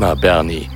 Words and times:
Klima 0.00 0.14
Bernie. 0.14 0.66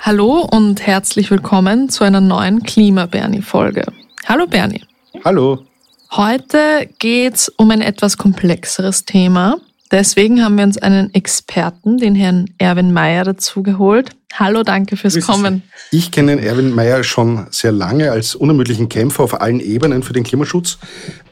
Hallo 0.00 0.46
und 0.52 0.86
herzlich 0.86 1.30
willkommen 1.30 1.88
zu 1.88 2.04
einer 2.04 2.20
neuen 2.20 2.62
Klima 2.62 3.06
Bernie 3.06 3.40
Folge. 3.40 3.86
Hallo 4.26 4.46
Bernie. 4.46 4.84
Hallo. 5.24 5.64
Heute 6.10 6.90
geht's 6.98 7.48
um 7.48 7.70
ein 7.70 7.80
etwas 7.80 8.18
komplexeres 8.18 9.06
Thema. 9.06 9.56
Deswegen 9.90 10.44
haben 10.44 10.58
wir 10.58 10.64
uns 10.64 10.76
einen 10.76 11.14
Experten, 11.14 11.96
den 11.96 12.14
Herrn 12.14 12.50
Erwin 12.58 12.92
Mayer, 12.92 13.24
dazu 13.24 13.62
geholt. 13.62 14.10
Hallo, 14.34 14.62
danke 14.62 14.98
fürs 14.98 15.14
Grüß 15.14 15.26
Kommen. 15.26 15.62
Sie. 15.90 15.96
Ich 15.96 16.10
kenne 16.10 16.38
Erwin 16.38 16.74
Mayer 16.74 17.02
schon 17.02 17.46
sehr 17.50 17.72
lange 17.72 18.12
als 18.12 18.34
unermüdlichen 18.34 18.90
Kämpfer 18.90 19.22
auf 19.22 19.40
allen 19.40 19.60
Ebenen 19.60 20.02
für 20.02 20.12
den 20.12 20.24
Klimaschutz. 20.24 20.76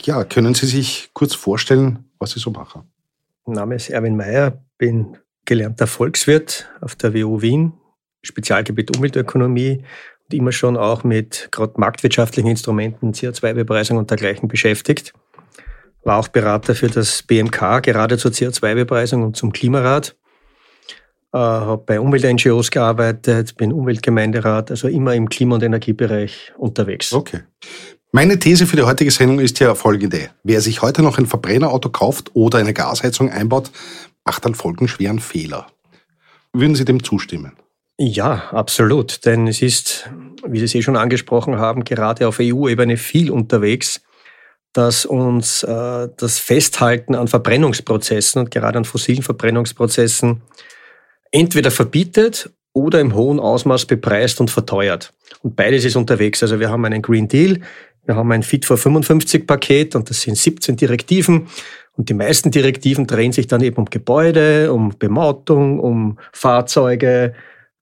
Ja, 0.04 0.24
können 0.24 0.54
Sie 0.54 0.64
sich 0.64 1.10
kurz 1.12 1.34
vorstellen, 1.34 2.06
was 2.18 2.30
Sie 2.30 2.40
so 2.40 2.50
machen? 2.50 2.84
Mein 3.44 3.56
Name 3.56 3.74
ist 3.74 3.90
Erwin 3.90 4.16
Mayer, 4.16 4.62
bin 4.78 5.18
gelernter 5.44 5.86
Volkswirt 5.86 6.68
auf 6.80 6.94
der 6.96 7.14
WU 7.14 7.42
Wien, 7.42 7.72
Spezialgebiet 8.22 8.96
Umweltökonomie 8.96 9.84
und 10.24 10.34
immer 10.34 10.52
schon 10.52 10.76
auch 10.76 11.04
mit 11.04 11.48
gerade 11.50 11.74
marktwirtschaftlichen 11.76 12.48
Instrumenten, 12.48 13.12
CO2-Bepreisung 13.12 13.96
und 13.98 14.10
dergleichen 14.10 14.48
beschäftigt. 14.48 15.12
War 16.04 16.18
auch 16.18 16.28
Berater 16.28 16.74
für 16.74 16.88
das 16.88 17.22
BMK, 17.22 17.82
gerade 17.82 18.16
zur 18.16 18.30
CO2-Bepreisung 18.30 19.22
und 19.22 19.36
zum 19.36 19.52
Klimarat. 19.52 20.16
Äh, 21.32 21.38
habe 21.38 21.84
bei 21.84 22.00
Umwelt-NGOs 22.00 22.70
gearbeitet, 22.70 23.56
bin 23.56 23.72
Umweltgemeinderat, 23.72 24.70
also 24.70 24.88
immer 24.88 25.14
im 25.14 25.28
Klima- 25.28 25.56
und 25.56 25.62
Energiebereich 25.62 26.52
unterwegs. 26.56 27.12
Okay. 27.12 27.40
Meine 28.12 28.40
These 28.40 28.66
für 28.66 28.74
die 28.74 28.82
heutige 28.82 29.12
Sendung 29.12 29.38
ist 29.38 29.60
ja 29.60 29.76
folgende. 29.76 30.30
Wer 30.42 30.60
sich 30.60 30.82
heute 30.82 31.00
noch 31.00 31.18
ein 31.18 31.26
Verbrennerauto 31.26 31.90
kauft 31.90 32.32
oder 32.34 32.58
eine 32.58 32.74
Gasheizung 32.74 33.30
einbaut, 33.30 33.70
macht 34.24 34.44
einen 34.44 34.56
folgenschweren 34.56 35.20
Fehler. 35.20 35.68
Würden 36.52 36.74
Sie 36.74 36.84
dem 36.84 37.04
zustimmen? 37.04 37.52
Ja, 37.98 38.50
absolut. 38.50 39.24
Denn 39.26 39.46
es 39.46 39.62
ist, 39.62 40.10
wie 40.44 40.58
Sie 40.58 40.64
es 40.64 40.74
eh 40.74 40.82
schon 40.82 40.96
angesprochen 40.96 41.58
haben, 41.58 41.84
gerade 41.84 42.26
auf 42.26 42.40
EU-Ebene 42.40 42.96
viel 42.96 43.30
unterwegs, 43.30 44.00
dass 44.72 45.04
uns 45.04 45.62
äh, 45.62 46.08
das 46.16 46.40
Festhalten 46.40 47.14
an 47.14 47.28
Verbrennungsprozessen 47.28 48.40
und 48.40 48.50
gerade 48.50 48.78
an 48.78 48.84
fossilen 48.84 49.22
Verbrennungsprozessen 49.22 50.42
entweder 51.30 51.70
verbietet 51.70 52.50
oder 52.72 53.00
im 53.00 53.14
hohen 53.14 53.40
Ausmaß 53.40 53.86
bepreist 53.86 54.40
und 54.40 54.50
verteuert. 54.50 55.12
Und 55.42 55.56
beides 55.56 55.84
ist 55.84 55.96
unterwegs. 55.96 56.42
Also 56.42 56.60
wir 56.60 56.70
haben 56.70 56.84
einen 56.84 57.02
Green 57.02 57.28
Deal, 57.28 57.60
wir 58.06 58.16
haben 58.16 58.32
ein 58.32 58.42
Fit 58.42 58.64
for 58.64 58.76
55 58.76 59.46
Paket 59.46 59.94
und 59.94 60.10
das 60.10 60.22
sind 60.22 60.36
17 60.36 60.76
Direktiven. 60.76 61.48
Und 61.96 62.08
die 62.08 62.14
meisten 62.14 62.50
Direktiven 62.50 63.06
drehen 63.06 63.32
sich 63.32 63.46
dann 63.46 63.62
eben 63.62 63.76
um 63.76 63.84
Gebäude, 63.84 64.72
um 64.72 64.94
Bemautung, 64.98 65.80
um 65.80 66.18
Fahrzeuge 66.32 67.34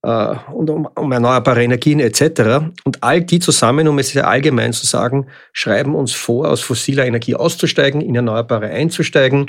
äh, 0.02 0.34
und 0.52 0.70
um, 0.70 0.88
um 0.94 1.12
erneuerbare 1.12 1.62
Energien 1.62 2.00
etc. 2.00 2.70
Und 2.84 3.02
all 3.02 3.20
die 3.22 3.38
zusammen, 3.38 3.88
um 3.88 3.98
es 3.98 4.10
sehr 4.10 4.26
allgemein 4.26 4.72
zu 4.72 4.86
sagen, 4.86 5.26
schreiben 5.52 5.94
uns 5.94 6.12
vor, 6.12 6.48
aus 6.48 6.60
fossiler 6.60 7.06
Energie 7.06 7.34
auszusteigen, 7.34 8.00
in 8.00 8.14
erneuerbare 8.14 8.70
einzusteigen. 8.70 9.46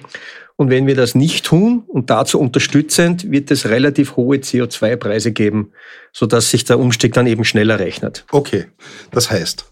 Und 0.56 0.70
wenn 0.70 0.88
wir 0.88 0.95
das 0.95 1.16
nicht 1.16 1.45
tun 1.45 1.83
und 1.88 2.09
dazu 2.09 2.39
unterstützend, 2.39 3.31
wird 3.31 3.50
es 3.50 3.70
relativ 3.70 4.17
hohe 4.17 4.38
CO2-Preise 4.38 5.31
geben, 5.31 5.72
sodass 6.11 6.52
sich 6.52 6.66
der 6.66 6.80
Umstieg 6.80 7.14
dann 7.14 7.28
eben 7.28 7.45
schneller 7.45 7.80
rechnet. 7.80 8.26
Okay, 8.31 8.66
das 9.11 9.31
heißt, 9.31 9.66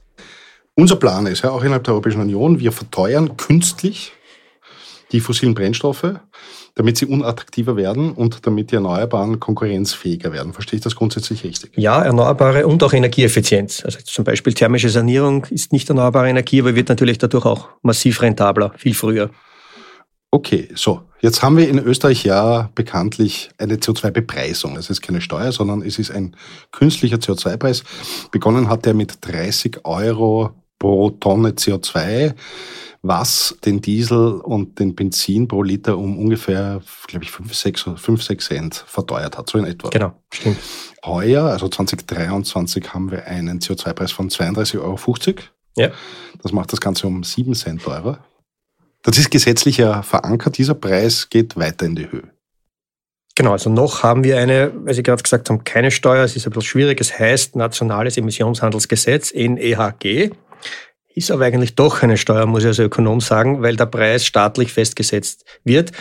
unser 0.77 0.95
Plan 0.95 1.25
ist 1.25 1.43
ja 1.43 1.49
auch 1.49 1.63
innerhalb 1.63 1.83
der 1.83 1.93
Europäischen 1.93 2.21
Union, 2.21 2.59
wir 2.59 2.71
verteuern 2.71 3.35
künstlich 3.35 4.13
die 5.11 5.19
fossilen 5.19 5.55
Brennstoffe, 5.55 6.19
damit 6.75 6.97
sie 6.97 7.07
unattraktiver 7.07 7.75
werden 7.75 8.11
und 8.11 8.45
damit 8.45 8.71
die 8.71 8.75
Erneuerbaren 8.75 9.39
konkurrenzfähiger 9.39 10.31
werden. 10.31 10.53
Verstehe 10.53 10.77
ich 10.77 10.83
das 10.83 10.95
grundsätzlich 10.95 11.43
richtig? 11.43 11.71
Ja, 11.75 12.03
Erneuerbare 12.03 12.67
und 12.67 12.83
auch 12.83 12.93
Energieeffizienz. 12.93 13.83
Also 13.83 13.99
zum 14.03 14.23
Beispiel 14.23 14.53
thermische 14.53 14.89
Sanierung 14.89 15.45
ist 15.49 15.73
nicht 15.73 15.89
erneuerbare 15.89 16.29
Energie, 16.29 16.61
aber 16.61 16.75
wird 16.75 16.89
natürlich 16.89 17.17
dadurch 17.17 17.45
auch 17.45 17.69
massiv 17.81 18.21
rentabler, 18.21 18.73
viel 18.77 18.93
früher. 18.93 19.31
Okay, 20.29 20.69
so. 20.75 21.01
Jetzt 21.21 21.41
haben 21.41 21.57
wir 21.57 21.67
in 21.67 21.79
Österreich 21.79 22.23
ja 22.23 22.69
bekanntlich 22.75 23.49
eine 23.57 23.77
CO2-Bepreisung. 23.77 24.77
Es 24.77 24.91
ist 24.91 25.01
keine 25.01 25.21
Steuer, 25.21 25.51
sondern 25.51 25.81
es 25.81 25.97
ist 25.97 26.11
ein 26.11 26.35
künstlicher 26.71 27.17
CO2-Preis. 27.17 27.83
Begonnen 28.29 28.69
hat 28.69 28.85
er 28.85 28.93
mit 28.93 29.17
30 29.21 29.79
Euro 29.85 30.51
pro 30.79 31.09
Tonne 31.11 31.51
CO2 31.51 32.33
was 33.07 33.55
den 33.63 33.81
Diesel 33.81 34.41
und 34.41 34.79
den 34.79 34.95
Benzin 34.95 35.47
pro 35.47 35.63
Liter 35.63 35.97
um 35.97 36.17
ungefähr, 36.19 36.81
glaube 37.07 37.25
ich, 37.25 37.31
5, 37.31 37.53
6, 37.53 37.85
5, 37.95 38.23
6 38.23 38.45
Cent 38.45 38.75
verteuert 38.87 39.37
hat, 39.37 39.49
so 39.49 39.57
in 39.57 39.65
etwa. 39.65 39.89
Genau, 39.89 40.13
stimmt. 40.33 40.57
Heuer, 41.05 41.45
also 41.45 41.69
2023, 41.69 42.93
haben 42.93 43.11
wir 43.11 43.25
einen 43.25 43.59
CO2-Preis 43.59 44.11
von 44.11 44.29
32,50 44.29 44.79
Euro. 44.79 44.97
Ja. 45.77 45.91
Das 46.41 46.51
macht 46.51 46.73
das 46.73 46.81
Ganze 46.81 47.07
um 47.07 47.23
7 47.23 47.53
Cent 47.53 47.83
teurer. 47.83 48.19
Das 49.03 49.17
ist 49.17 49.31
gesetzlich 49.31 49.77
ja 49.77 50.01
verankert. 50.01 50.57
Dieser 50.57 50.73
Preis 50.73 51.29
geht 51.29 51.55
weiter 51.55 51.85
in 51.85 51.95
die 51.95 52.11
Höhe. 52.11 52.29
Genau, 53.35 53.51
also 53.51 53.69
noch 53.69 54.01
haben 54.01 54.23
wir 54.23 54.39
eine, 54.39 54.73
weil 54.83 54.95
Sie 54.95 55.03
gerade 55.03 55.21
gesagt 55.21 55.49
haben, 55.49 55.63
keine 55.63 55.91
Steuer. 55.91 56.23
Es 56.23 56.35
ist 56.35 56.47
ein 56.47 56.49
bisschen 56.49 56.63
schwierig. 56.63 56.99
Es 56.99 57.17
heißt 57.17 57.55
Nationales 57.55 58.17
Emissionshandelsgesetz, 58.17 59.31
NEHG. 59.33 60.31
Ist 61.17 61.31
aber 61.31 61.45
eigentlich 61.45 61.73
doch 61.73 62.03
eine 62.03 62.15
Steuer, 62.15 62.45
muss 62.45 62.61
ich 62.61 62.67
als 62.67 62.77
Ökonom 62.77 63.21
sagen, 63.21 63.63
weil 63.63 63.75
der 63.75 63.87
Preis 63.87 64.23
staatlich 64.23 64.71
festgesetzt 64.71 65.45
wird 65.63 65.91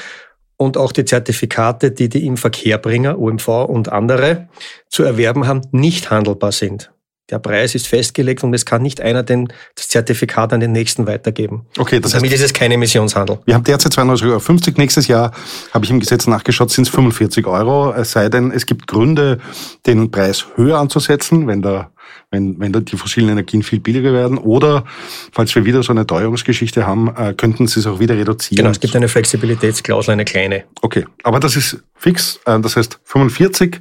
und 0.58 0.76
auch 0.76 0.92
die 0.92 1.06
Zertifikate, 1.06 1.90
die 1.90 2.10
die 2.10 2.26
im 2.26 2.36
Verkehrbringer, 2.36 3.18
OMV 3.18 3.48
und 3.48 3.90
andere 3.90 4.50
zu 4.90 5.04
erwerben 5.04 5.46
haben, 5.46 5.62
nicht 5.72 6.10
handelbar 6.10 6.52
sind. 6.52 6.92
Der 7.30 7.40
Preis 7.40 7.74
ist 7.74 7.88
festgelegt 7.88 8.44
und 8.44 8.54
es 8.54 8.64
kann 8.64 8.82
nicht 8.82 9.00
einer 9.00 9.24
den, 9.24 9.48
das 9.74 9.88
Zertifikat 9.88 10.52
an 10.52 10.60
den 10.60 10.70
nächsten 10.70 11.08
weitergeben. 11.08 11.66
Okay, 11.76 11.98
das 11.98 12.12
Damit 12.12 12.30
heißt, 12.30 12.40
ist 12.40 12.46
es 12.46 12.52
kein 12.52 12.70
Emissionshandel. 12.70 13.40
wir 13.44 13.54
haben 13.54 13.64
derzeit 13.64 13.92
32,50 13.94 14.68
Euro. 14.68 14.80
Nächstes 14.80 15.08
Jahr, 15.08 15.32
habe 15.72 15.84
ich 15.84 15.90
im 15.90 15.98
Gesetz 15.98 16.28
nachgeschaut, 16.28 16.70
sind 16.70 16.86
es 16.86 16.90
45 16.90 17.46
Euro. 17.46 17.92
Es 17.92 18.12
sei 18.12 18.28
denn, 18.28 18.52
es 18.52 18.64
gibt 18.66 18.86
Gründe, 18.86 19.38
den 19.86 20.10
Preis 20.12 20.46
höher 20.54 20.78
anzusetzen, 20.78 21.48
wenn 21.48 21.62
der 21.62 21.90
wenn, 22.30 22.58
wenn 22.60 22.72
da 22.72 22.80
die 22.80 22.96
fossilen 22.96 23.28
Energien 23.28 23.62
viel 23.62 23.80
billiger 23.80 24.12
werden. 24.12 24.38
Oder, 24.38 24.84
falls 25.32 25.54
wir 25.54 25.64
wieder 25.64 25.82
so 25.82 25.92
eine 25.92 26.06
Teuerungsgeschichte 26.06 26.86
haben, 26.86 27.14
äh, 27.16 27.34
könnten 27.34 27.66
sie 27.66 27.80
es 27.80 27.86
auch 27.86 27.98
wieder 27.98 28.16
reduzieren. 28.16 28.56
Genau, 28.56 28.70
es 28.70 28.80
gibt 28.80 28.94
eine 28.96 29.08
Flexibilitätsklausel, 29.08 30.12
eine 30.12 30.24
kleine. 30.24 30.64
Okay, 30.82 31.04
aber 31.22 31.40
das 31.40 31.56
ist 31.56 31.78
fix. 31.94 32.40
Äh, 32.44 32.60
Das 32.60 32.76
heißt, 32.76 32.98
45 33.04 33.80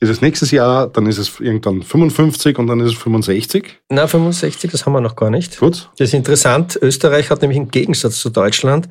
ist 0.00 0.08
es 0.08 0.20
nächstes 0.20 0.50
Jahr, 0.52 0.86
dann 0.86 1.06
ist 1.06 1.18
es 1.18 1.40
irgendwann 1.40 1.82
55 1.82 2.58
und 2.58 2.68
dann 2.68 2.80
ist 2.80 2.92
es 2.92 2.98
65. 2.98 3.80
Na, 3.90 4.06
65, 4.06 4.70
das 4.70 4.86
haben 4.86 4.92
wir 4.92 5.00
noch 5.00 5.16
gar 5.16 5.30
nicht. 5.30 5.58
Gut. 5.58 5.90
Das 5.98 6.08
ist 6.08 6.14
interessant. 6.14 6.78
Österreich 6.80 7.30
hat 7.30 7.42
nämlich 7.42 7.58
im 7.58 7.70
Gegensatz 7.70 8.20
zu 8.20 8.30
Deutschland 8.30 8.88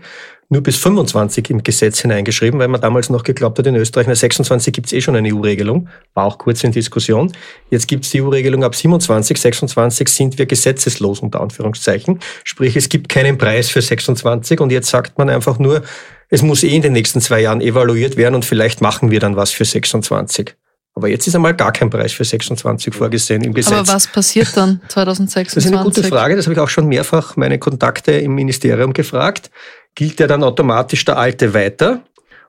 nur 0.50 0.62
bis 0.62 0.78
25 0.78 1.50
im 1.50 1.64
Gesetz 1.64 2.00
hineingeschrieben, 2.02 2.60
weil 2.60 2.70
man 2.70 2.80
damals 2.80 3.10
noch 3.10 3.24
geglaubt 3.24 3.60
hat, 3.60 3.68
in 3.68 3.76
Österreich, 3.76 4.08
na 4.08 4.16
26 4.16 4.74
gibt 4.74 4.88
es 4.88 4.94
eh 4.94 5.02
schon 5.02 5.16
eine 5.16 5.34
EU-Regelung, 5.34 5.90
war 6.14 6.26
auch 6.26 6.38
kurz 6.38 6.64
in 6.64 6.72
Diskussion. 6.72 7.34
Jetzt 7.70 7.88
gibt 7.88 8.06
es 8.06 8.12
die 8.12 8.22
EU-Regelung 8.22 8.64
ab 8.64 8.74
27, 8.74 9.38
26 9.38 10.08
sind 10.08 10.38
wir 10.38 10.46
gesetzeslos 10.46 11.20
unter 11.20 11.42
Anführungszeichen. 11.42 12.20
Sprich, 12.46 12.78
es 12.78 12.88
gibt 12.88 13.10
keinen 13.10 13.38
Preis 13.38 13.70
für 13.70 13.82
26 13.82 14.62
und 14.62 14.72
jetzt 14.72 14.90
sagt 14.90 15.18
man 15.18 15.30
einfach 15.30 15.60
nur, 15.60 15.84
es 16.30 16.42
muss 16.42 16.64
eh 16.64 16.76
in 16.76 16.82
den 16.82 16.94
nächsten 16.94 17.20
zwei 17.20 17.42
Jahren 17.42 17.62
evaluiert 17.62 18.16
werden 18.16 18.36
und 18.36 18.46
vielleicht 18.46 18.82
machen 18.82 19.12
wir 19.12 19.20
dann 19.20 19.36
was 19.36 19.52
für 19.52 19.66
26. 19.66 20.56
Aber 20.98 21.10
jetzt 21.10 21.28
ist 21.28 21.36
einmal 21.36 21.54
gar 21.54 21.72
kein 21.72 21.92
Preis 21.92 22.12
für 22.14 22.24
26 22.24 22.92
vorgesehen 22.92 23.44
im 23.44 23.54
Gesetz. 23.54 23.72
Aber 23.72 23.88
was 23.88 24.08
passiert 24.08 24.58
dann 24.58 24.82
2026? 24.88 25.54
Das 25.54 25.64
ist 25.66 25.72
eine 25.72 25.84
gute 25.84 26.02
Frage, 26.02 26.36
das 26.36 26.48
habe 26.48 26.56
ich 26.56 26.60
auch 26.60 26.70
schon 26.70 26.88
mehrfach 26.88 27.36
meine 27.36 27.60
Kontakte 27.60 28.14
im 28.14 28.34
Ministerium 28.34 28.94
gefragt. 28.94 29.52
Gilt 29.94 30.18
der 30.18 30.28
dann 30.28 30.44
automatisch 30.44 31.06
der 31.06 31.20
alte 31.20 31.54
weiter? 31.54 32.02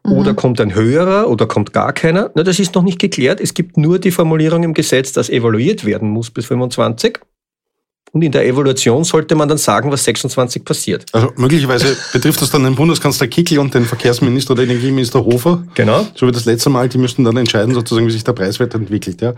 Oder 0.02 0.32
kommt 0.32 0.62
ein 0.62 0.74
höherer 0.74 1.28
oder 1.28 1.46
kommt 1.46 1.74
gar 1.74 1.92
keiner? 1.92 2.30
Na, 2.34 2.42
das 2.42 2.58
ist 2.58 2.74
noch 2.74 2.82
nicht 2.82 2.98
geklärt. 2.98 3.38
Es 3.38 3.52
gibt 3.52 3.76
nur 3.76 3.98
die 3.98 4.12
Formulierung 4.12 4.62
im 4.62 4.72
Gesetz, 4.72 5.12
dass 5.12 5.28
evaluiert 5.28 5.84
werden 5.84 6.08
muss 6.08 6.30
bis 6.30 6.46
25. 6.46 7.18
Und 8.12 8.22
in 8.22 8.32
der 8.32 8.46
Evaluation 8.46 9.04
sollte 9.04 9.34
man 9.34 9.48
dann 9.48 9.58
sagen, 9.58 9.90
was 9.90 10.04
26 10.04 10.64
passiert. 10.64 11.06
Also 11.12 11.32
möglicherweise 11.36 11.96
betrifft 12.12 12.40
das 12.42 12.50
dann 12.50 12.64
den 12.64 12.74
Bundeskanzler 12.74 13.26
Kickl 13.26 13.58
und 13.58 13.74
den 13.74 13.84
Verkehrsminister 13.84 14.52
oder 14.52 14.62
Energieminister 14.62 15.24
Hofer. 15.24 15.62
Genau. 15.74 16.06
So 16.14 16.26
wie 16.26 16.32
das 16.32 16.44
letzte 16.44 16.70
Mal, 16.70 16.88
die 16.88 16.98
müssten 16.98 17.24
dann 17.24 17.36
entscheiden, 17.36 17.74
sozusagen, 17.74 18.06
wie 18.06 18.12
sich 18.12 18.24
der 18.24 18.32
Preis 18.32 18.60
weiterentwickelt. 18.60 19.20
Ja. 19.20 19.34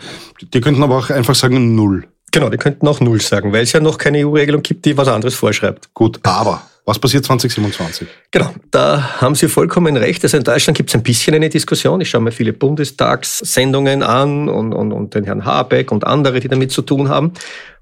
Die 0.54 0.60
könnten 0.60 0.82
aber 0.82 0.98
auch 0.98 1.10
einfach 1.10 1.34
sagen 1.34 1.74
Null. 1.74 2.04
Genau, 2.32 2.48
die 2.48 2.58
könnten 2.58 2.86
auch 2.86 3.00
Null 3.00 3.20
sagen, 3.20 3.52
weil 3.52 3.64
es 3.64 3.72
ja 3.72 3.80
noch 3.80 3.98
keine 3.98 4.24
EU-Regelung 4.24 4.62
gibt, 4.62 4.84
die 4.84 4.96
was 4.96 5.08
anderes 5.08 5.34
vorschreibt. 5.34 5.92
Gut, 5.94 6.20
aber 6.22 6.62
was 6.84 6.98
passiert 6.98 7.24
2027? 7.24 8.08
Genau, 8.30 8.54
da 8.70 9.20
haben 9.20 9.34
Sie 9.34 9.48
vollkommen 9.48 9.96
recht. 9.96 10.22
Also 10.24 10.36
in 10.36 10.44
Deutschland 10.44 10.76
gibt 10.76 10.90
es 10.90 10.96
ein 10.96 11.02
bisschen 11.02 11.34
eine 11.34 11.48
Diskussion. 11.48 12.00
Ich 12.00 12.10
schaue 12.10 12.22
mir 12.22 12.32
viele 12.32 12.52
Bundestagssendungen 12.52 14.02
an 14.02 14.48
und, 14.48 14.72
und, 14.72 14.92
und 14.92 15.14
den 15.14 15.24
Herrn 15.24 15.44
Habeck 15.44 15.92
und 15.92 16.04
andere, 16.04 16.40
die 16.40 16.48
damit 16.48 16.72
zu 16.72 16.82
tun 16.82 17.08
haben. 17.08 17.32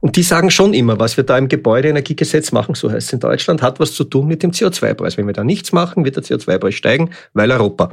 Und 0.01 0.17
die 0.17 0.23
sagen 0.23 0.51
schon 0.51 0.75
immer, 0.75 0.99
was 0.99 1.17
wir 1.17 1.25
da 1.25 1.39
im 1.39 1.49
Gebäudeenergiegesetz 1.49 2.53
machen, 2.53 2.75
so 2.75 2.91
heißt 2.91 3.09
es 3.09 3.13
in 3.13 3.21
Deutschland, 3.21 3.63
hat 3.63 3.81
was 3.81 3.95
zu 3.95 4.05
tun 4.05 4.27
mit 4.27 4.43
dem 4.43 4.51
CO2-Preis. 4.51 5.17
Wenn 5.17 5.27
wir 5.27 5.35
da 5.35 5.45
nichts 5.45 5.73
machen, 5.73 6.05
wird 6.05 6.17
der 6.17 6.23
CO2-Preis 6.23 6.75
steigen, 6.75 7.11
weil 7.35 7.51
Europa. 7.51 7.93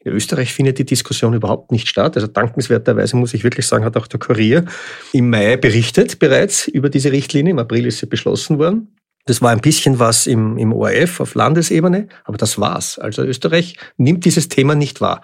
In 0.00 0.12
In 0.12 0.16
Österreich 0.16 0.52
findet 0.52 0.78
die 0.78 0.84
Diskussion 0.84 1.34
überhaupt 1.34 1.72
nicht 1.72 1.88
statt. 1.88 2.16
Also 2.16 2.28
dankenswerterweise 2.28 3.16
muss 3.16 3.34
ich 3.34 3.42
wirklich 3.42 3.66
sagen, 3.66 3.84
hat 3.84 3.96
auch 3.96 4.06
der 4.06 4.20
Kurier 4.20 4.64
im 5.12 5.30
Mai 5.30 5.56
berichtet 5.56 6.18
bereits 6.18 6.68
über 6.68 6.90
diese 6.90 7.10
Richtlinie. 7.10 7.50
Im 7.50 7.58
April 7.58 7.86
ist 7.86 7.98
sie 7.98 8.06
beschlossen 8.06 8.58
worden. 8.58 8.96
Das 9.26 9.42
war 9.42 9.50
ein 9.50 9.60
bisschen 9.60 9.98
was 9.98 10.26
im, 10.26 10.56
im 10.56 10.72
ORF 10.72 11.20
auf 11.20 11.34
Landesebene, 11.34 12.08
aber 12.24 12.38
das 12.38 12.58
war's. 12.58 12.98
Also 12.98 13.22
Österreich 13.22 13.76
nimmt 13.96 14.24
dieses 14.24 14.48
Thema 14.48 14.74
nicht 14.74 15.00
wahr. 15.00 15.20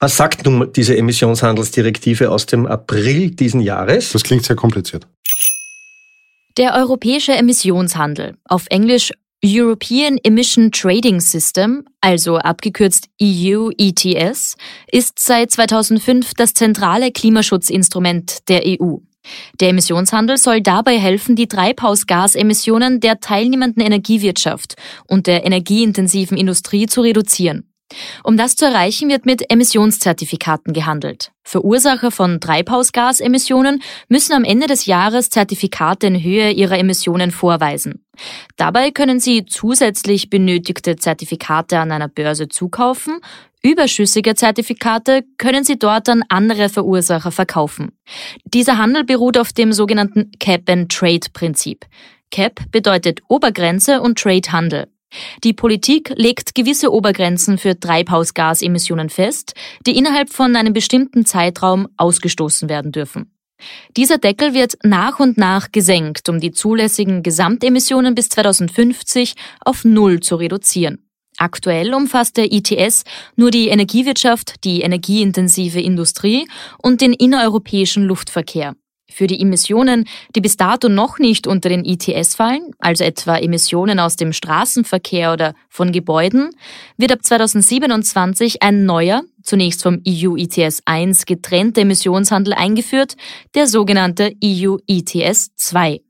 Was 0.00 0.16
sagt 0.16 0.44
nun 0.44 0.72
diese 0.72 0.96
Emissionshandelsdirektive 0.96 2.30
aus 2.30 2.46
dem 2.46 2.66
April 2.66 3.30
diesen 3.30 3.60
Jahres? 3.60 4.12
Das 4.12 4.22
klingt 4.22 4.44
sehr 4.44 4.56
kompliziert. 4.56 5.06
Der 6.56 6.74
europäische 6.74 7.32
Emissionshandel, 7.32 8.36
auf 8.44 8.66
Englisch 8.70 9.12
European 9.44 10.18
Emission 10.22 10.72
Trading 10.72 11.20
System, 11.20 11.84
also 12.00 12.38
abgekürzt 12.38 13.08
EU 13.20 13.70
ETS, 13.76 14.56
ist 14.90 15.18
seit 15.18 15.50
2005 15.50 16.32
das 16.34 16.54
zentrale 16.54 17.12
Klimaschutzinstrument 17.12 18.48
der 18.48 18.62
EU. 18.64 18.98
Der 19.60 19.70
Emissionshandel 19.70 20.36
soll 20.36 20.60
dabei 20.60 20.98
helfen, 20.98 21.36
die 21.36 21.48
Treibhausgasemissionen 21.48 23.00
der 23.00 23.20
teilnehmenden 23.20 23.82
Energiewirtschaft 23.82 24.76
und 25.06 25.26
der 25.26 25.44
energieintensiven 25.44 26.36
Industrie 26.36 26.86
zu 26.86 27.00
reduzieren. 27.00 27.68
Um 28.22 28.36
das 28.36 28.56
zu 28.56 28.64
erreichen, 28.64 29.08
wird 29.08 29.26
mit 29.26 29.50
Emissionszertifikaten 29.50 30.72
gehandelt. 30.72 31.32
Verursacher 31.42 32.10
von 32.10 32.40
Treibhausgasemissionen 32.40 33.82
müssen 34.08 34.32
am 34.32 34.44
Ende 34.44 34.66
des 34.66 34.86
Jahres 34.86 35.30
Zertifikate 35.30 36.06
in 36.06 36.22
Höhe 36.22 36.50
ihrer 36.50 36.78
Emissionen 36.78 37.30
vorweisen. 37.30 38.04
Dabei 38.56 38.90
können 38.90 39.20
sie 39.20 39.44
zusätzlich 39.44 40.30
benötigte 40.30 40.96
Zertifikate 40.96 41.78
an 41.78 41.92
einer 41.92 42.08
Börse 42.08 42.48
zukaufen, 42.48 43.20
Überschüssige 43.64 44.34
Zertifikate 44.34 45.24
können 45.38 45.64
sie 45.64 45.78
dort 45.78 46.10
an 46.10 46.22
andere 46.28 46.68
Verursacher 46.68 47.30
verkaufen. 47.30 47.92
Dieser 48.44 48.76
Handel 48.76 49.04
beruht 49.04 49.38
auf 49.38 49.54
dem 49.54 49.72
sogenannten 49.72 50.32
Cap-and-Trade-Prinzip. 50.38 51.86
Cap 52.30 52.60
bedeutet 52.70 53.20
Obergrenze 53.28 54.02
und 54.02 54.18
Trade 54.18 54.52
Handel. 54.52 54.88
Die 55.44 55.54
Politik 55.54 56.12
legt 56.16 56.54
gewisse 56.54 56.92
Obergrenzen 56.92 57.56
für 57.56 57.80
Treibhausgasemissionen 57.80 59.08
fest, 59.08 59.54
die 59.86 59.96
innerhalb 59.96 60.30
von 60.30 60.56
einem 60.56 60.74
bestimmten 60.74 61.24
Zeitraum 61.24 61.88
ausgestoßen 61.96 62.68
werden 62.68 62.92
dürfen. 62.92 63.30
Dieser 63.96 64.18
Deckel 64.18 64.52
wird 64.52 64.74
nach 64.82 65.20
und 65.20 65.38
nach 65.38 65.72
gesenkt, 65.72 66.28
um 66.28 66.38
die 66.38 66.50
zulässigen 66.50 67.22
Gesamtemissionen 67.22 68.14
bis 68.14 68.28
2050 68.28 69.34
auf 69.60 69.84
Null 69.84 70.20
zu 70.20 70.36
reduzieren. 70.36 71.03
Aktuell 71.44 71.92
umfasst 71.92 72.38
der 72.38 72.50
ITS 72.50 73.04
nur 73.36 73.50
die 73.50 73.68
Energiewirtschaft, 73.68 74.64
die 74.64 74.80
energieintensive 74.80 75.78
Industrie 75.78 76.48
und 76.82 77.02
den 77.02 77.12
innereuropäischen 77.12 78.04
Luftverkehr. 78.04 78.74
Für 79.10 79.26
die 79.26 79.38
Emissionen, 79.38 80.06
die 80.34 80.40
bis 80.40 80.56
dato 80.56 80.88
noch 80.88 81.18
nicht 81.18 81.46
unter 81.46 81.68
den 81.68 81.84
ITS 81.84 82.34
fallen, 82.34 82.70
also 82.78 83.04
etwa 83.04 83.36
Emissionen 83.36 84.00
aus 84.00 84.16
dem 84.16 84.32
Straßenverkehr 84.32 85.34
oder 85.34 85.52
von 85.68 85.92
Gebäuden, 85.92 86.48
wird 86.96 87.12
ab 87.12 87.22
2027 87.22 88.62
ein 88.62 88.86
neuer, 88.86 89.20
zunächst 89.42 89.82
vom 89.82 90.00
EU 90.08 90.36
ETS 90.36 90.80
1 90.86 91.26
getrennter 91.26 91.82
Emissionshandel 91.82 92.54
eingeführt, 92.54 93.16
der 93.54 93.66
sogenannte 93.66 94.32
EU 94.42 94.78
ETS 94.86 95.54
2. 95.56 96.00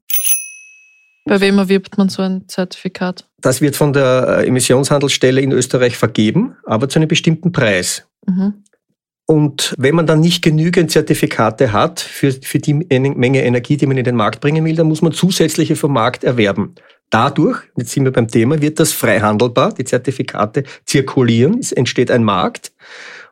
Bei 1.25 1.41
wem 1.41 1.59
erwirbt 1.59 1.97
man 1.97 2.09
so 2.09 2.23
ein 2.23 2.49
Zertifikat? 2.49 3.27
Das 3.41 3.61
wird 3.61 3.77
von 3.77 3.93
der 3.93 4.41
äh, 4.41 4.47
Emissionshandelsstelle 4.47 5.41
in 5.41 5.53
Österreich 5.53 5.97
vergeben, 5.97 6.57
aber 6.65 6.89
zu 6.89 6.99
einem 6.99 7.09
bestimmten 7.09 7.51
Preis. 7.51 8.07
Mhm. 8.27 8.65
Und 9.27 9.75
wenn 9.79 9.95
man 9.95 10.07
dann 10.07 10.21
nicht 10.21 10.43
genügend 10.43 10.91
Zertifikate 10.91 11.73
hat 11.73 12.01
für, 12.01 12.33
für 12.33 12.59
die 12.59 12.75
Menge 12.75 13.43
Energie, 13.43 13.79
die 13.79 13.87
man 13.87 13.97
in 13.97 14.05
den 14.05 14.17
Markt 14.17 14.41
bringen 14.41 14.65
will, 14.67 14.77
dann 14.77 14.87
muss 14.87 15.01
man 15.01 15.13
zusätzliche 15.13 15.77
vom 15.77 15.95
Markt 15.95 16.25
erwerben. 16.25 16.75
Dadurch, 17.09 17.63
jetzt 17.77 17.93
sind 17.93 18.05
wir 18.05 18.13
beim 18.13 18.29
Thema, 18.29 18.61
wird 18.61 18.79
das 18.81 18.93
frei 18.93 19.21
handelbar, 19.21 19.73
die 19.73 19.85
Zertifikate 19.85 20.65
zirkulieren, 20.85 21.59
es 21.59 21.73
entsteht 21.73 22.11
ein 22.11 22.25
Markt 22.25 22.73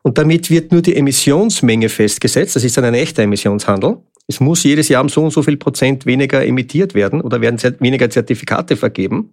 und 0.02 0.16
damit 0.16 0.50
wird 0.50 0.72
nur 0.72 0.82
die 0.82 0.96
Emissionsmenge 0.96 1.88
festgesetzt, 1.88 2.56
das 2.56 2.64
ist 2.64 2.76
dann 2.76 2.84
ein 2.84 2.94
echter 2.94 3.22
Emissionshandel. 3.22 3.98
Es 4.28 4.40
muss 4.40 4.62
jedes 4.62 4.88
Jahr 4.88 5.02
um 5.02 5.08
so 5.08 5.22
und 5.22 5.30
so 5.32 5.42
viel 5.42 5.56
Prozent 5.56 6.06
weniger 6.06 6.44
emittiert 6.46 6.94
werden 6.94 7.20
oder 7.20 7.40
werden 7.40 7.58
weniger 7.80 8.08
Zertifikate 8.08 8.76
vergeben. 8.76 9.32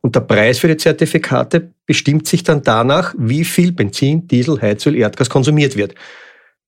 Und 0.00 0.16
der 0.16 0.20
Preis 0.20 0.58
für 0.58 0.68
die 0.68 0.76
Zertifikate 0.76 1.72
bestimmt 1.86 2.26
sich 2.26 2.42
dann 2.42 2.62
danach, 2.62 3.14
wie 3.18 3.44
viel 3.44 3.72
Benzin, 3.72 4.26
Diesel, 4.26 4.60
Heizöl, 4.60 4.96
Erdgas 4.96 5.28
konsumiert 5.28 5.76
wird. 5.76 5.94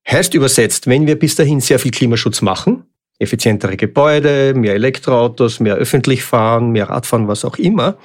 Heißt 0.08 0.34
übersetzt, 0.34 0.86
wenn 0.86 1.06
wir 1.06 1.19
bis 1.19 1.34
dahin 1.34 1.60
sehr 1.60 1.78
viel 1.78 1.92
Klimaschutz 1.92 2.42
machen, 2.42 2.84
effizientere 3.19 3.76
Gebäude, 3.76 4.52
mehr 4.54 4.74
Elektroautos, 4.74 5.60
mehr 5.60 5.76
öffentlich 5.76 6.22
fahren, 6.22 6.70
mehr 6.70 6.90
Radfahren, 6.90 7.28
was 7.28 7.44
auch 7.44 7.56
immer, 7.56 7.96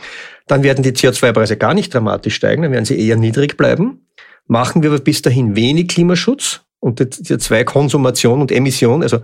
dann 0.46 0.64
werden 0.64 0.84
die 0.84 0.92
CO2-Preise 0.92 1.58
gar 1.58 1.74
nicht 1.74 1.94
dramatisch 1.94 2.36
steigen, 2.36 2.62
dann 2.62 2.72
werden 2.72 2.86
sie 2.86 3.00
eher 3.00 3.18
niedrig 3.18 3.58
bleiben. 3.58 4.08
Machen 4.46 4.81
wir 4.81 4.92
aber 4.92 5.00
bis 5.00 5.22
dahin 5.22 5.56
wenig 5.56 5.90
Klimaschutz 5.90 6.62
und 6.80 7.00
die 7.00 7.06
CO2-Konsumation 7.06 8.40
und 8.40 8.52
Emission, 8.52 9.04
also 9.04 9.19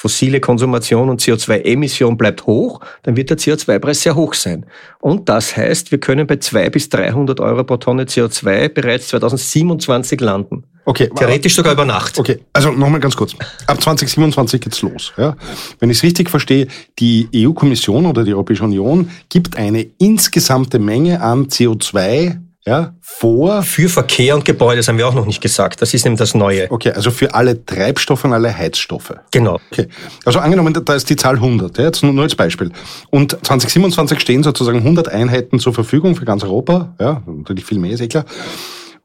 fossile 0.00 0.40
Konsumation 0.40 1.10
und 1.10 1.20
CO2-Emission 1.20 2.16
bleibt 2.16 2.46
hoch, 2.46 2.80
dann 3.02 3.16
wird 3.16 3.28
der 3.28 3.36
CO2-Preis 3.36 4.00
sehr 4.00 4.16
hoch 4.16 4.32
sein. 4.32 4.64
Und 4.98 5.28
das 5.28 5.54
heißt, 5.54 5.90
wir 5.90 6.00
können 6.00 6.26
bei 6.26 6.36
200 6.36 6.72
bis 6.72 6.88
300 6.88 7.38
Euro 7.40 7.64
pro 7.64 7.76
Tonne 7.76 8.04
CO2 8.04 8.70
bereits 8.70 9.08
2027 9.08 10.18
landen. 10.22 10.64
Okay, 10.86 11.10
Theoretisch 11.14 11.54
sogar 11.54 11.74
über 11.74 11.84
Nacht. 11.84 12.18
Okay, 12.18 12.38
also 12.54 12.70
nochmal 12.72 12.98
ganz 12.98 13.14
kurz. 13.14 13.34
Ab 13.66 13.82
2027 13.82 14.62
geht's 14.62 14.80
los. 14.80 15.12
Ja? 15.18 15.36
Wenn 15.80 15.90
ich 15.90 15.98
es 15.98 16.02
richtig 16.02 16.30
verstehe, 16.30 16.68
die 16.98 17.28
EU-Kommission 17.36 18.06
oder 18.06 18.24
die 18.24 18.32
Europäische 18.32 18.64
Union 18.64 19.10
gibt 19.28 19.58
eine 19.58 19.82
insgesamte 19.98 20.78
Menge 20.78 21.20
an 21.20 21.48
CO2 21.48 22.38
ja, 22.66 22.94
vor. 23.00 23.62
Für 23.62 23.88
Verkehr 23.88 24.34
und 24.34 24.44
Gebäude, 24.44 24.78
das 24.78 24.88
haben 24.88 24.98
wir 24.98 25.08
auch 25.08 25.14
noch 25.14 25.26
nicht 25.26 25.40
gesagt. 25.40 25.80
Das 25.80 25.94
ist 25.94 26.04
nämlich 26.04 26.18
das 26.18 26.34
Neue. 26.34 26.70
Okay, 26.70 26.92
also 26.92 27.10
für 27.10 27.34
alle 27.34 27.64
Treibstoffe 27.64 28.24
und 28.24 28.32
alle 28.32 28.56
Heizstoffe. 28.56 29.14
Genau. 29.30 29.58
Okay. 29.70 29.88
Also 30.24 30.40
angenommen, 30.40 30.74
da 30.84 30.94
ist 30.94 31.08
die 31.08 31.16
Zahl 31.16 31.36
100, 31.36 31.78
ja, 31.78 31.84
jetzt 31.84 32.02
nur, 32.02 32.12
nur 32.12 32.24
als 32.24 32.34
Beispiel. 32.34 32.70
Und 33.10 33.32
2027 33.32 34.20
stehen 34.20 34.42
sozusagen 34.42 34.78
100 34.78 35.08
Einheiten 35.08 35.58
zur 35.58 35.72
Verfügung 35.72 36.16
für 36.16 36.24
ganz 36.24 36.42
Europa. 36.42 36.94
Ja, 37.00 37.22
natürlich 37.26 37.64
viel 37.64 37.78
mehr, 37.78 37.92
ist 37.92 38.00
eh 38.00 38.08
klar. 38.08 38.24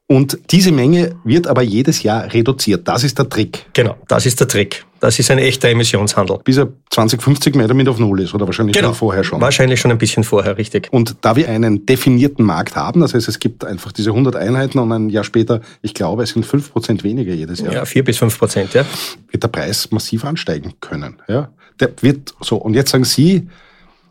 Und 0.08 0.38
diese 0.50 0.70
Menge 0.70 1.16
wird 1.24 1.48
aber 1.48 1.62
jedes 1.62 2.02
Jahr 2.02 2.32
reduziert. 2.32 2.86
Das 2.86 3.02
ist 3.02 3.18
der 3.18 3.28
Trick. 3.28 3.66
Genau, 3.72 3.96
das 4.06 4.26
ist 4.26 4.38
der 4.38 4.46
Trick. 4.46 4.84
Das 5.06 5.20
ist 5.20 5.30
ein 5.30 5.38
echter 5.38 5.68
Emissionshandel. 5.68 6.40
Bis 6.42 6.56
er 6.56 6.66
2050 6.90 7.54
mehr 7.54 7.68
damit 7.68 7.86
auf 7.86 8.00
Null 8.00 8.22
ist 8.22 8.34
oder 8.34 8.46
wahrscheinlich 8.46 8.74
genau. 8.74 8.88
schon 8.88 8.96
vorher 8.96 9.22
schon. 9.22 9.40
Wahrscheinlich 9.40 9.78
schon 9.78 9.92
ein 9.92 9.98
bisschen 9.98 10.24
vorher, 10.24 10.58
richtig. 10.58 10.88
Und 10.90 11.18
da 11.20 11.36
wir 11.36 11.48
einen 11.48 11.86
definierten 11.86 12.44
Markt 12.44 12.74
haben, 12.74 13.02
das 13.02 13.14
heißt, 13.14 13.28
es 13.28 13.38
gibt 13.38 13.64
einfach 13.64 13.92
diese 13.92 14.10
100 14.10 14.34
Einheiten 14.34 14.80
und 14.80 14.90
ein 14.90 15.08
Jahr 15.08 15.22
später, 15.22 15.60
ich 15.80 15.94
glaube, 15.94 16.24
es 16.24 16.30
sind 16.30 16.44
5% 16.44 17.04
weniger 17.04 17.32
jedes 17.32 17.60
Jahr. 17.60 17.72
Ja, 17.72 17.84
4 17.84 18.02
bis 18.02 18.18
5 18.18 18.36
Prozent, 18.36 18.74
ja. 18.74 18.84
Wird 19.30 19.44
der 19.44 19.48
Preis 19.48 19.92
massiv 19.92 20.24
ansteigen 20.24 20.72
können. 20.80 21.22
Ja. 21.28 21.50
Der 21.78 21.92
wird 22.00 22.34
so. 22.40 22.56
Und 22.56 22.74
jetzt 22.74 22.90
sagen 22.90 23.04
Sie, 23.04 23.46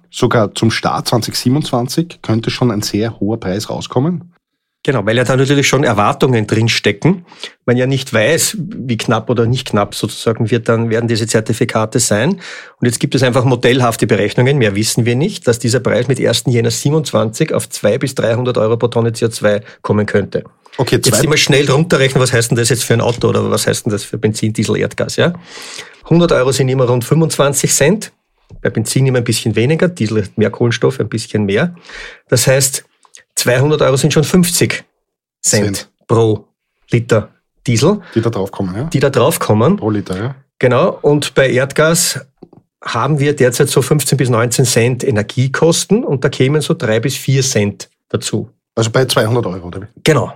sogar 0.09 0.55
zum 0.55 0.71
Start 0.71 1.09
2027 1.09 2.19
könnte 2.21 2.51
schon 2.51 2.71
ein 2.71 2.83
sehr 2.83 3.19
hoher 3.19 3.37
Preis 3.37 3.69
rauskommen. 3.69 4.33
Genau, 4.85 5.03
weil 5.03 5.17
ja 5.17 5.23
da 5.23 5.35
natürlich 5.35 5.67
schon 5.67 5.83
Erwartungen 5.83 6.45
drinstecken. 6.45 7.25
Man 7.65 7.75
ja 7.75 7.87
nicht 7.87 8.13
weiß, 8.13 8.57
wie 8.59 8.97
knapp 8.97 9.31
oder 9.31 9.47
nicht 9.47 9.69
knapp 9.69 9.95
sozusagen 9.95 10.51
wird 10.51 10.69
dann, 10.69 10.91
werden 10.91 11.07
diese 11.07 11.25
Zertifikate 11.25 11.99
sein. 11.99 12.33
Und 12.33 12.85
jetzt 12.85 12.99
gibt 12.99 13.15
es 13.15 13.23
einfach 13.23 13.45
modellhafte 13.45 14.05
Berechnungen, 14.05 14.59
mehr 14.59 14.75
wissen 14.75 15.07
wir 15.07 15.15
nicht, 15.15 15.47
dass 15.47 15.57
dieser 15.57 15.79
Preis 15.79 16.07
mit 16.07 16.23
1. 16.23 16.43
Jänner 16.45 16.69
27 16.69 17.51
auf 17.51 17.67
2 17.67 17.97
bis 17.97 18.13
300 18.13 18.59
Euro 18.59 18.77
pro 18.77 18.89
Tonne 18.89 19.09
CO2 19.09 19.63
kommen 19.81 20.05
könnte. 20.05 20.43
Okay, 20.77 21.01
zwei. 21.01 21.15
Jetzt 21.15 21.25
immer 21.25 21.37
schnell 21.37 21.67
runterrechnen, 21.67 22.21
was 22.21 22.31
heißt 22.31 22.51
denn 22.51 22.57
das 22.57 22.69
jetzt 22.69 22.83
für 22.83 22.93
ein 22.93 23.01
Auto 23.01 23.29
oder 23.29 23.49
was 23.49 23.65
heißt 23.65 23.87
denn 23.87 23.91
das 23.91 24.03
für 24.03 24.19
Benzin, 24.19 24.53
Diesel, 24.53 24.77
Erdgas, 24.77 25.15
ja? 25.15 25.33
100 26.03 26.31
Euro 26.33 26.51
sind 26.51 26.69
immer 26.69 26.85
rund 26.85 27.03
25 27.03 27.73
Cent. 27.73 28.11
Bei 28.61 28.69
Benzin 28.69 29.07
immer 29.07 29.17
ein 29.17 29.23
bisschen 29.23 29.55
weniger, 29.55 29.87
Diesel 29.87 30.29
mehr 30.35 30.51
Kohlenstoff, 30.51 30.99
ein 30.99 31.09
bisschen 31.09 31.45
mehr. 31.45 31.73
Das 32.29 32.45
heißt, 32.45 32.85
200 33.35 33.81
Euro 33.81 33.97
sind 33.97 34.13
schon 34.13 34.23
50 34.23 34.83
Cent, 35.41 35.63
Cent. 35.63 35.89
pro 36.07 36.47
Liter 36.91 37.29
Diesel. 37.67 38.01
Die 38.13 38.21
da 38.21 38.29
draufkommen, 38.29 38.75
ja? 38.75 38.83
Die 38.85 38.99
da 38.99 39.09
draufkommen. 39.09 39.77
Pro 39.77 39.89
Liter, 39.89 40.17
ja. 40.17 40.35
Genau. 40.59 40.99
Und 41.01 41.33
bei 41.35 41.49
Erdgas 41.49 42.25
haben 42.83 43.19
wir 43.19 43.35
derzeit 43.35 43.69
so 43.69 43.81
15 43.81 44.17
bis 44.17 44.29
19 44.29 44.65
Cent 44.65 45.03
Energiekosten 45.03 46.03
und 46.03 46.23
da 46.23 46.29
kämen 46.29 46.61
so 46.61 46.73
drei 46.75 46.99
bis 46.99 47.15
vier 47.15 47.41
Cent 47.41 47.89
dazu. 48.09 48.49
Also 48.75 48.91
bei 48.91 49.05
200 49.05 49.45
Euro, 49.45 49.67
oder? 49.67 49.87
Genau. 50.03 50.33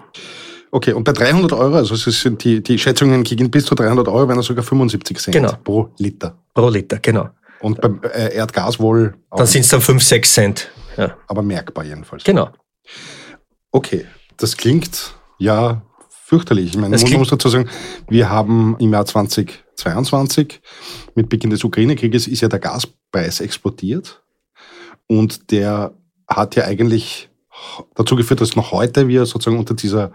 Okay, 0.71 0.93
und 0.93 1.03
bei 1.03 1.13
300 1.13 1.51
Euro, 1.53 1.75
also 1.75 1.95
es 1.95 2.03
sind 2.03 2.43
die, 2.43 2.61
die 2.61 2.77
Schätzungen 2.77 3.23
gegen 3.23 3.49
bis 3.49 3.65
zu 3.65 3.75
300 3.75 4.07
Euro, 4.07 4.27
wären 4.27 4.37
das 4.37 4.45
sogar 4.45 4.63
75 4.63 5.17
Cent 5.17 5.33
genau. 5.33 5.53
pro 5.63 5.89
Liter. 5.97 6.35
Pro 6.53 6.69
Liter, 6.69 6.99
genau. 6.99 7.29
Und 7.59 7.81
beim 7.81 8.01
äh, 8.03 8.35
Erdgas 8.35 8.79
wohl 8.79 9.15
auch. 9.29 9.37
Dann 9.37 9.47
sind 9.47 9.61
es 9.61 9.69
dann 9.69 9.81
5, 9.81 10.01
6 10.03 10.33
Cent. 10.33 10.69
Ja. 10.97 11.15
Aber 11.27 11.41
merkbar 11.41 11.83
jedenfalls. 11.83 12.23
Genau. 12.23 12.49
Okay, 13.71 14.05
das 14.37 14.57
klingt 14.57 15.15
ja 15.37 15.81
fürchterlich. 16.09 16.71
Ich 16.71 16.77
meine, 16.77 16.97
man 16.97 17.13
muss 17.13 17.29
dazu 17.29 17.49
sagen, 17.49 17.69
wir 18.07 18.29
haben 18.29 18.75
im 18.79 18.93
Jahr 18.93 19.05
2022 19.05 20.61
mit 21.15 21.29
Beginn 21.29 21.49
des 21.49 21.63
Ukraine-Krieges 21.63 22.27
ist 22.27 22.41
ja 22.41 22.47
der 22.47 22.59
Gaspreis 22.59 23.39
explodiert 23.39 24.21
und 25.07 25.51
der 25.51 25.93
hat 26.27 26.55
ja 26.55 26.65
eigentlich 26.65 27.29
dazu 27.95 28.15
geführt, 28.15 28.41
dass 28.41 28.55
noch 28.55 28.71
heute 28.71 29.07
wir 29.07 29.25
sozusagen 29.25 29.59
unter 29.59 29.73
dieser 29.73 30.11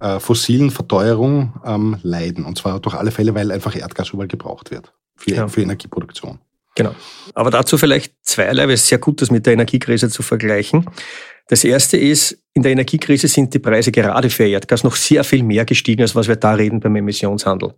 äh, 0.00 0.20
fossilen 0.20 0.70
Verteuerung 0.70 1.60
ähm, 1.64 1.96
leiden. 2.02 2.44
Und 2.44 2.58
zwar 2.58 2.80
durch 2.80 2.94
alle 2.94 3.10
Fälle, 3.10 3.34
weil 3.34 3.50
einfach 3.50 3.74
Erdgas 3.74 4.10
überall 4.10 4.28
gebraucht 4.28 4.70
wird 4.70 4.92
für, 5.16 5.34
ja. 5.34 5.48
für 5.48 5.62
Energieproduktion. 5.62 6.38
Genau. 6.78 6.94
Aber 7.34 7.50
dazu 7.50 7.76
vielleicht 7.76 8.14
zweierlei, 8.22 8.68
weil 8.68 8.74
es 8.74 8.82
ist 8.82 8.88
sehr 8.88 8.98
gut, 8.98 9.20
das 9.20 9.32
mit 9.32 9.44
der 9.46 9.54
Energiekrise 9.54 10.08
zu 10.08 10.22
vergleichen. 10.22 10.86
Das 11.48 11.64
erste 11.64 11.96
ist, 11.96 12.38
in 12.54 12.62
der 12.62 12.72
Energiekrise 12.72 13.26
sind 13.26 13.52
die 13.52 13.58
Preise 13.58 13.90
gerade 13.90 14.30
für 14.30 14.46
Erdgas 14.46 14.84
noch 14.84 14.94
sehr 14.94 15.24
viel 15.24 15.42
mehr 15.42 15.64
gestiegen, 15.64 16.02
als 16.02 16.14
was 16.14 16.28
wir 16.28 16.36
da 16.36 16.52
reden 16.52 16.78
beim 16.78 16.94
Emissionshandel. 16.94 17.74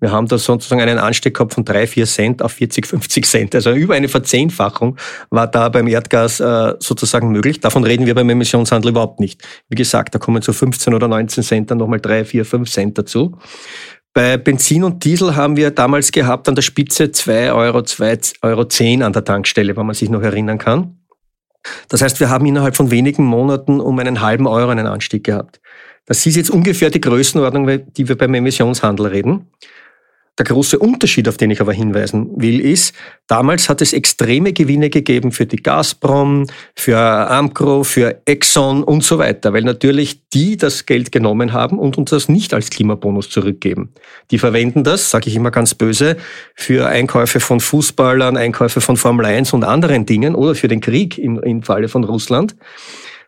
Wir 0.00 0.10
haben 0.10 0.26
da 0.26 0.36
sozusagen 0.36 0.82
einen 0.82 0.98
Anstieg 0.98 1.34
gehabt 1.34 1.54
von 1.54 1.64
drei, 1.64 1.86
vier 1.86 2.06
Cent 2.06 2.42
auf 2.42 2.52
40, 2.52 2.86
50 2.86 3.24
Cent. 3.24 3.54
Also 3.54 3.70
über 3.72 3.94
eine 3.94 4.08
Verzehnfachung 4.08 4.98
war 5.30 5.46
da 5.46 5.68
beim 5.68 5.86
Erdgas 5.86 6.40
äh, 6.40 6.74
sozusagen 6.80 7.30
möglich. 7.30 7.60
Davon 7.60 7.84
reden 7.84 8.04
wir 8.04 8.14
beim 8.14 8.28
Emissionshandel 8.28 8.90
überhaupt 8.90 9.20
nicht. 9.20 9.40
Wie 9.68 9.76
gesagt, 9.76 10.14
da 10.14 10.18
kommen 10.18 10.42
zu 10.42 10.52
15 10.52 10.92
oder 10.92 11.08
19 11.08 11.44
Cent 11.44 11.70
dann 11.70 11.78
nochmal 11.78 12.00
drei, 12.00 12.24
vier, 12.24 12.44
fünf 12.44 12.68
Cent 12.70 12.98
dazu. 12.98 13.38
Bei 14.14 14.36
Benzin 14.36 14.84
und 14.84 15.04
Diesel 15.04 15.36
haben 15.36 15.56
wir 15.56 15.70
damals 15.70 16.12
gehabt 16.12 16.46
an 16.46 16.54
der 16.54 16.62
Spitze 16.62 17.12
zwei 17.12 17.50
Euro, 17.52 17.82
zwei 17.82 18.18
Euro 18.42 18.66
zehn 18.66 19.02
an 19.02 19.14
der 19.14 19.24
Tankstelle, 19.24 19.74
wenn 19.76 19.86
man 19.86 19.94
sich 19.94 20.10
noch 20.10 20.20
erinnern 20.20 20.58
kann. 20.58 20.98
Das 21.88 22.02
heißt, 22.02 22.20
wir 22.20 22.28
haben 22.28 22.44
innerhalb 22.44 22.76
von 22.76 22.90
wenigen 22.90 23.24
Monaten 23.24 23.80
um 23.80 23.98
einen 23.98 24.20
halben 24.20 24.46
Euro 24.46 24.70
einen 24.70 24.86
Anstieg 24.86 25.24
gehabt. 25.24 25.60
Das 26.04 26.26
ist 26.26 26.36
jetzt 26.36 26.50
ungefähr 26.50 26.90
die 26.90 27.00
Größenordnung, 27.00 27.92
die 27.94 28.08
wir 28.08 28.18
beim 28.18 28.34
Emissionshandel 28.34 29.06
reden. 29.06 29.50
Der 30.38 30.46
große 30.46 30.78
Unterschied, 30.78 31.28
auf 31.28 31.36
den 31.36 31.50
ich 31.50 31.60
aber 31.60 31.74
hinweisen 31.74 32.30
will, 32.36 32.58
ist, 32.58 32.94
damals 33.26 33.68
hat 33.68 33.82
es 33.82 33.92
extreme 33.92 34.54
Gewinne 34.54 34.88
gegeben 34.88 35.30
für 35.30 35.44
die 35.44 35.62
Gazprom, 35.62 36.46
für 36.74 36.96
Amcro, 36.98 37.84
für 37.84 38.22
Exxon 38.24 38.82
und 38.82 39.04
so 39.04 39.18
weiter, 39.18 39.52
weil 39.52 39.62
natürlich 39.62 40.26
die 40.30 40.56
das 40.56 40.86
Geld 40.86 41.12
genommen 41.12 41.52
haben 41.52 41.78
und 41.78 41.98
uns 41.98 42.10
das 42.10 42.30
nicht 42.30 42.54
als 42.54 42.70
Klimabonus 42.70 43.28
zurückgeben. 43.28 43.92
Die 44.30 44.38
verwenden 44.38 44.84
das, 44.84 45.10
sage 45.10 45.28
ich 45.28 45.36
immer 45.36 45.50
ganz 45.50 45.74
böse, 45.74 46.16
für 46.54 46.86
Einkäufe 46.86 47.38
von 47.38 47.60
Fußballern, 47.60 48.38
Einkäufe 48.38 48.80
von 48.80 48.96
Formel 48.96 49.26
1 49.26 49.52
und 49.52 49.64
anderen 49.64 50.06
Dingen 50.06 50.34
oder 50.34 50.54
für 50.54 50.68
den 50.68 50.80
Krieg 50.80 51.18
im, 51.18 51.42
im 51.42 51.62
Falle 51.62 51.88
von 51.88 52.04
Russland. 52.04 52.56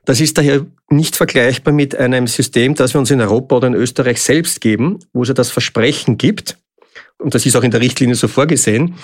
Das 0.07 0.23
ist 0.23 0.39
daher 0.39 0.65
nicht 0.89 1.17
vergleichbar 1.17 1.75
mit 1.75 1.97
einem 1.97 2.27
System, 2.29 2.75
das 2.75 2.95
wir 2.95 2.99
uns 2.99 3.11
in 3.11 3.21
Europa 3.21 3.57
oder 3.57 3.69
in 3.69 3.75
Österreich 3.75 4.23
selbst 4.23 4.63
geben, 4.63 5.01
wo 5.13 5.23
es 5.23 5.29
ja 5.29 5.35
das 5.35 5.51
Versprechen 5.51 6.19
gibt, 6.19 6.59
und 7.19 7.35
das 7.35 7.47
ist 7.47 7.57
auch 7.57 7.63
in 7.63 7.71
der 7.71 7.81
Richtlinie 7.81 8.15
so 8.15 8.29
vorgesehen, 8.29 8.95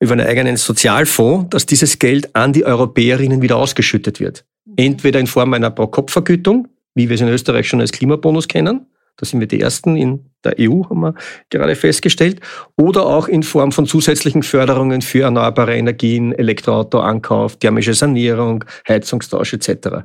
über 0.00 0.12
einen 0.12 0.26
eigenen 0.26 0.56
Sozialfonds, 0.56 1.50
dass 1.50 1.66
dieses 1.66 1.98
Geld 1.98 2.34
an 2.34 2.52
die 2.52 2.64
Europäerinnen 2.64 3.42
wieder 3.42 3.56
ausgeschüttet 3.56 4.20
wird. 4.20 4.44
Entweder 4.76 5.18
in 5.18 5.26
Form 5.26 5.54
einer 5.54 5.70
Pro-Kopf-Vergütung, 5.70 6.68
wie 6.94 7.08
wir 7.08 7.14
es 7.14 7.20
in 7.20 7.28
Österreich 7.28 7.68
schon 7.68 7.80
als 7.80 7.92
Klimabonus 7.92 8.46
kennen, 8.48 8.86
da 9.16 9.26
sind 9.26 9.40
wir 9.40 9.48
die 9.48 9.60
Ersten 9.60 9.96
in 9.96 10.26
der 10.44 10.54
EU, 10.60 10.84
haben 10.84 11.00
wir 11.00 11.14
gerade 11.50 11.74
festgestellt, 11.74 12.40
oder 12.76 13.04
auch 13.04 13.26
in 13.26 13.42
Form 13.42 13.72
von 13.72 13.86
zusätzlichen 13.86 14.44
Förderungen 14.44 15.02
für 15.02 15.22
erneuerbare 15.22 15.76
Energien, 15.76 16.32
Elektroauto-Ankauf, 16.32 17.56
thermische 17.56 17.94
Sanierung, 17.94 18.64
Heizungstausch 18.88 19.54
etc. 19.54 20.04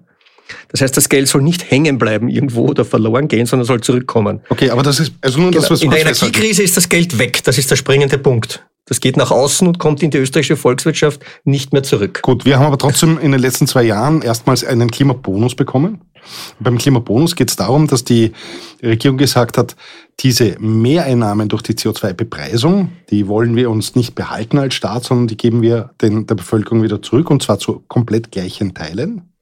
Das 0.70 0.82
heißt, 0.82 0.96
das 0.96 1.10
Geld 1.10 1.28
soll 1.28 1.42
nicht 1.42 1.70
hängen 1.70 1.98
bleiben 1.98 2.30
irgendwo 2.30 2.68
oder 2.68 2.86
verloren 2.86 3.28
gehen, 3.28 3.46
sondern 3.46 3.66
soll 3.66 3.82
zurückkommen. 3.82 4.42
Okay, 4.50 4.70
aber 4.70 4.84
das 4.84 5.00
ist 5.00 5.14
also 5.22 5.40
nur 5.40 5.52
genau. 5.52 5.62
das, 5.62 5.72
was 5.72 5.82
In 5.82 5.92
der 5.92 6.02
Energiekrise 6.02 6.64
ist 6.64 6.78
das 6.78 6.90
Geld 6.90 7.18
weg. 7.18 7.44
Das 7.44 7.58
ist 7.58 7.72
der 7.72 7.76
springende 7.76 8.18
Punkt. 8.18 8.66
Das 8.86 9.00
geht 9.00 9.16
nach 9.16 9.32
außen 9.32 9.66
und 9.66 9.80
kommt 9.80 10.04
in 10.04 10.12
die 10.12 10.18
österreichische 10.18 10.58
Volkswirtschaft 10.58 11.22
nicht 11.46 11.72
mehr 11.72 11.84
zurück. 11.84 12.20
Gut, 12.22 12.44
wir 12.44 12.60
haben 12.60 12.66
aber 12.66 12.78
trotzdem 12.78 13.18
in 13.18 13.32
den 13.32 13.40
letzten 13.40 13.66
zwei 13.66 13.84
Jahren 13.84 14.22
erstmals 14.22 14.66
einen 14.66 14.92
Klimabonus 14.92 15.56
bekommen. 15.56 16.02
Beim 16.60 16.78
Klimabonus 16.78 17.36
geht 17.36 17.50
es 17.50 17.56
darum, 17.56 17.88
dass 17.88 18.04
die 18.04 18.34
Regierung 18.82 19.18
gesagt 19.18 19.58
hat, 19.58 19.78
diese 20.20 20.58
Mehreinnahmen 20.60 21.48
durch 21.48 21.64
die 21.64 21.74
CO2-Bepreisung, 21.74 22.90
die 23.10 23.28
wollen 23.28 23.56
wir 23.56 23.70
uns 23.70 23.96
nicht 23.96 24.16
behalten 24.16 24.58
als 24.58 24.74
Staat, 24.74 25.06
sondern 25.06 25.28
die 25.28 25.38
geben 25.38 25.62
wir 25.62 25.92
den, 26.02 26.28
der 26.28 26.36
Bevölkerung 26.36 26.84
wieder 26.84 27.02
zurück 27.02 27.30
und 27.30 27.42
zwar 27.42 27.60
zu 27.60 27.84
komplett 27.88 28.32
gleichen 28.32 28.74
Teilen 28.74 29.34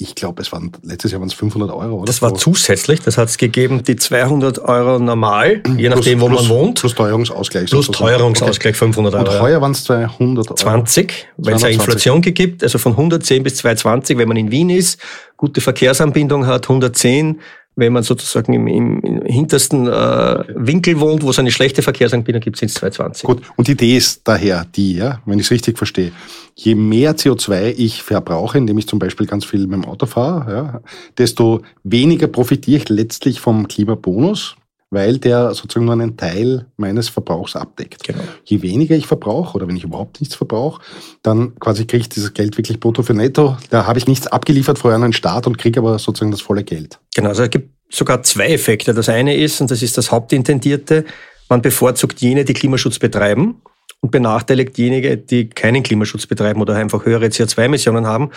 ich 0.00 0.14
glaube, 0.14 0.42
es 0.42 0.52
waren 0.52 0.70
letztes 0.84 1.10
Jahr 1.10 1.20
waren 1.20 1.28
es 1.28 1.34
500 1.34 1.72
Euro, 1.72 1.96
oder? 1.96 2.04
Das 2.04 2.22
war 2.22 2.32
zusätzlich, 2.34 3.00
das 3.00 3.18
hat 3.18 3.30
es 3.30 3.36
gegeben, 3.36 3.82
die 3.82 3.96
200 3.96 4.60
Euro 4.60 5.00
normal, 5.00 5.60
je 5.76 5.88
nachdem, 5.88 6.20
wo 6.20 6.28
plus, 6.28 6.42
man 6.42 6.48
wohnt. 6.50 6.80
Plus 6.80 6.94
Teuerungsausgleich. 6.94 7.68
Plus 7.68 7.90
Teuerungsausgleich 7.90 8.74
okay. 8.74 8.78
500 8.78 9.14
Euro. 9.14 9.24
Und 9.24 9.40
heuer 9.40 9.60
waren 9.60 9.72
es 9.72 9.82
200 9.82 10.46
Euro. 10.46 10.54
20, 10.54 11.28
weil 11.38 11.54
es 11.54 11.62
ja 11.62 11.68
Inflation 11.68 12.20
gibt, 12.20 12.62
also 12.62 12.78
von 12.78 12.92
110 12.92 13.42
bis 13.42 13.56
220, 13.56 14.18
wenn 14.18 14.28
man 14.28 14.36
in 14.36 14.52
Wien 14.52 14.70
ist, 14.70 15.00
gute 15.36 15.60
Verkehrsanbindung 15.60 16.46
hat, 16.46 16.66
110, 16.66 17.40
wenn 17.78 17.92
man 17.92 18.02
sozusagen 18.02 18.52
im, 18.54 18.66
im 18.66 19.22
hintersten 19.24 19.86
äh, 19.86 20.44
Winkel 20.56 20.98
wohnt, 20.98 21.22
wo 21.22 21.30
es 21.30 21.38
eine 21.38 21.52
schlechte 21.52 21.80
Verkehrsanbindung 21.80 22.40
gibt, 22.40 22.58
sind 22.58 22.70
es 22.70 22.74
220. 22.74 23.22
Gut, 23.24 23.42
und 23.54 23.68
die 23.68 23.72
Idee 23.72 23.96
ist 23.96 24.22
daher 24.24 24.66
die, 24.74 24.96
ja, 24.96 25.20
wenn 25.26 25.38
ich 25.38 25.46
es 25.46 25.52
richtig 25.52 25.78
verstehe, 25.78 26.10
je 26.56 26.74
mehr 26.74 27.16
CO2 27.16 27.74
ich 27.76 28.02
verbrauche, 28.02 28.58
indem 28.58 28.78
ich 28.78 28.88
zum 28.88 28.98
Beispiel 28.98 29.26
ganz 29.26 29.44
viel 29.44 29.60
mit 29.68 29.74
dem 29.74 29.84
Auto 29.84 30.06
fahre, 30.06 30.52
ja, 30.52 30.80
desto 31.18 31.62
weniger 31.84 32.26
profitiere 32.26 32.78
ich 32.78 32.88
letztlich 32.88 33.38
vom 33.38 33.68
Klimabonus, 33.68 34.56
weil 34.90 35.18
der 35.18 35.54
sozusagen 35.54 35.86
nur 35.86 35.94
einen 35.94 36.16
Teil 36.16 36.66
meines 36.76 37.08
Verbrauchs 37.08 37.56
abdeckt. 37.56 38.04
Genau. 38.04 38.22
Je 38.44 38.62
weniger 38.62 38.96
ich 38.96 39.06
verbrauche 39.06 39.56
oder 39.56 39.68
wenn 39.68 39.76
ich 39.76 39.84
überhaupt 39.84 40.20
nichts 40.20 40.34
verbrauche, 40.34 40.80
dann 41.22 41.58
quasi 41.58 41.86
kriege 41.86 42.02
ich 42.02 42.08
dieses 42.08 42.32
Geld 42.32 42.56
wirklich 42.56 42.80
brutto 42.80 43.02
für 43.02 43.14
netto. 43.14 43.56
Da 43.70 43.86
habe 43.86 43.98
ich 43.98 44.06
nichts 44.06 44.26
abgeliefert 44.26 44.78
vorher 44.78 44.96
an 44.96 45.02
den 45.02 45.12
Staat 45.12 45.46
und 45.46 45.58
kriege 45.58 45.80
aber 45.80 45.98
sozusagen 45.98 46.30
das 46.30 46.40
volle 46.40 46.64
Geld. 46.64 46.98
Genau, 47.14 47.28
also 47.28 47.42
es 47.42 47.50
gibt 47.50 47.70
sogar 47.90 48.22
zwei 48.22 48.48
Effekte. 48.48 48.94
Das 48.94 49.08
eine 49.08 49.36
ist, 49.36 49.60
und 49.60 49.70
das 49.70 49.82
ist 49.82 49.98
das 49.98 50.10
Hauptintendierte, 50.10 51.04
man 51.48 51.62
bevorzugt 51.62 52.20
jene, 52.20 52.44
die 52.44 52.52
Klimaschutz 52.52 52.98
betreiben 52.98 53.62
und 54.00 54.10
benachteiligt 54.10 54.76
diejenigen, 54.76 55.26
die 55.26 55.48
keinen 55.48 55.82
Klimaschutz 55.82 56.26
betreiben 56.26 56.60
oder 56.60 56.76
einfach 56.76 57.04
höhere 57.04 57.26
CO2-Emissionen 57.26 58.06
haben. 58.06 58.30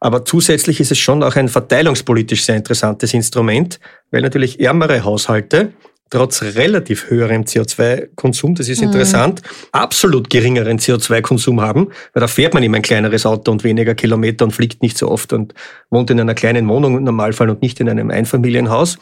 Aber 0.00 0.24
zusätzlich 0.24 0.80
ist 0.80 0.90
es 0.90 0.98
schon 0.98 1.22
auch 1.22 1.36
ein 1.36 1.48
verteilungspolitisch 1.48 2.44
sehr 2.44 2.56
interessantes 2.56 3.14
Instrument, 3.14 3.80
weil 4.10 4.22
natürlich 4.22 4.60
ärmere 4.60 5.04
Haushalte 5.04 5.72
trotz 6.10 6.42
relativ 6.42 7.10
höherem 7.10 7.42
CO2-Konsum, 7.42 8.54
das 8.54 8.68
ist 8.68 8.80
mhm. 8.80 8.88
interessant, 8.88 9.42
absolut 9.72 10.30
geringeren 10.30 10.78
CO2-Konsum 10.78 11.60
haben, 11.60 11.88
weil 12.12 12.20
da 12.20 12.28
fährt 12.28 12.54
man 12.54 12.62
immer 12.62 12.76
ein 12.76 12.82
kleineres 12.82 13.26
Auto 13.26 13.50
und 13.50 13.64
weniger 13.64 13.94
Kilometer 13.94 14.44
und 14.44 14.52
fliegt 14.52 14.82
nicht 14.82 14.96
so 14.96 15.10
oft 15.10 15.32
und 15.32 15.54
wohnt 15.90 16.10
in 16.10 16.20
einer 16.20 16.34
kleinen 16.34 16.68
Wohnung 16.68 16.96
im 16.96 17.04
Normalfall 17.04 17.50
und 17.50 17.62
nicht 17.62 17.80
in 17.80 17.88
einem 17.88 18.10
Einfamilienhaus. 18.10 18.98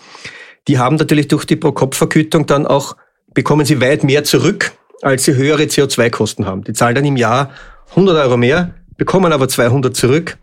Die 0.67 0.79
haben 0.79 0.97
natürlich 0.97 1.29
durch 1.29 1.45
die 1.45 1.57
Pro-Kopf-Vergütung 1.57 2.47
dann 2.47 2.67
auch, 2.67 2.97
bekommen 3.35 3.67
sie 3.67 3.81
weit 3.81 4.05
mehr 4.05 4.25
zurück, 4.25 4.73
als 5.03 5.25
sie 5.25 5.35
höhere 5.35 5.65
CO2-Kosten 5.65 6.47
haben. 6.47 6.65
Die 6.65 6.73
zahlen 6.73 6.95
dann 6.95 7.05
im 7.05 7.17
Jahr 7.17 7.51
100 7.91 8.17
Euro 8.17 8.37
mehr, 8.39 8.75
bekommen 8.97 9.33
aber 9.33 9.49
200 9.49 9.95
zurück, 9.95 10.39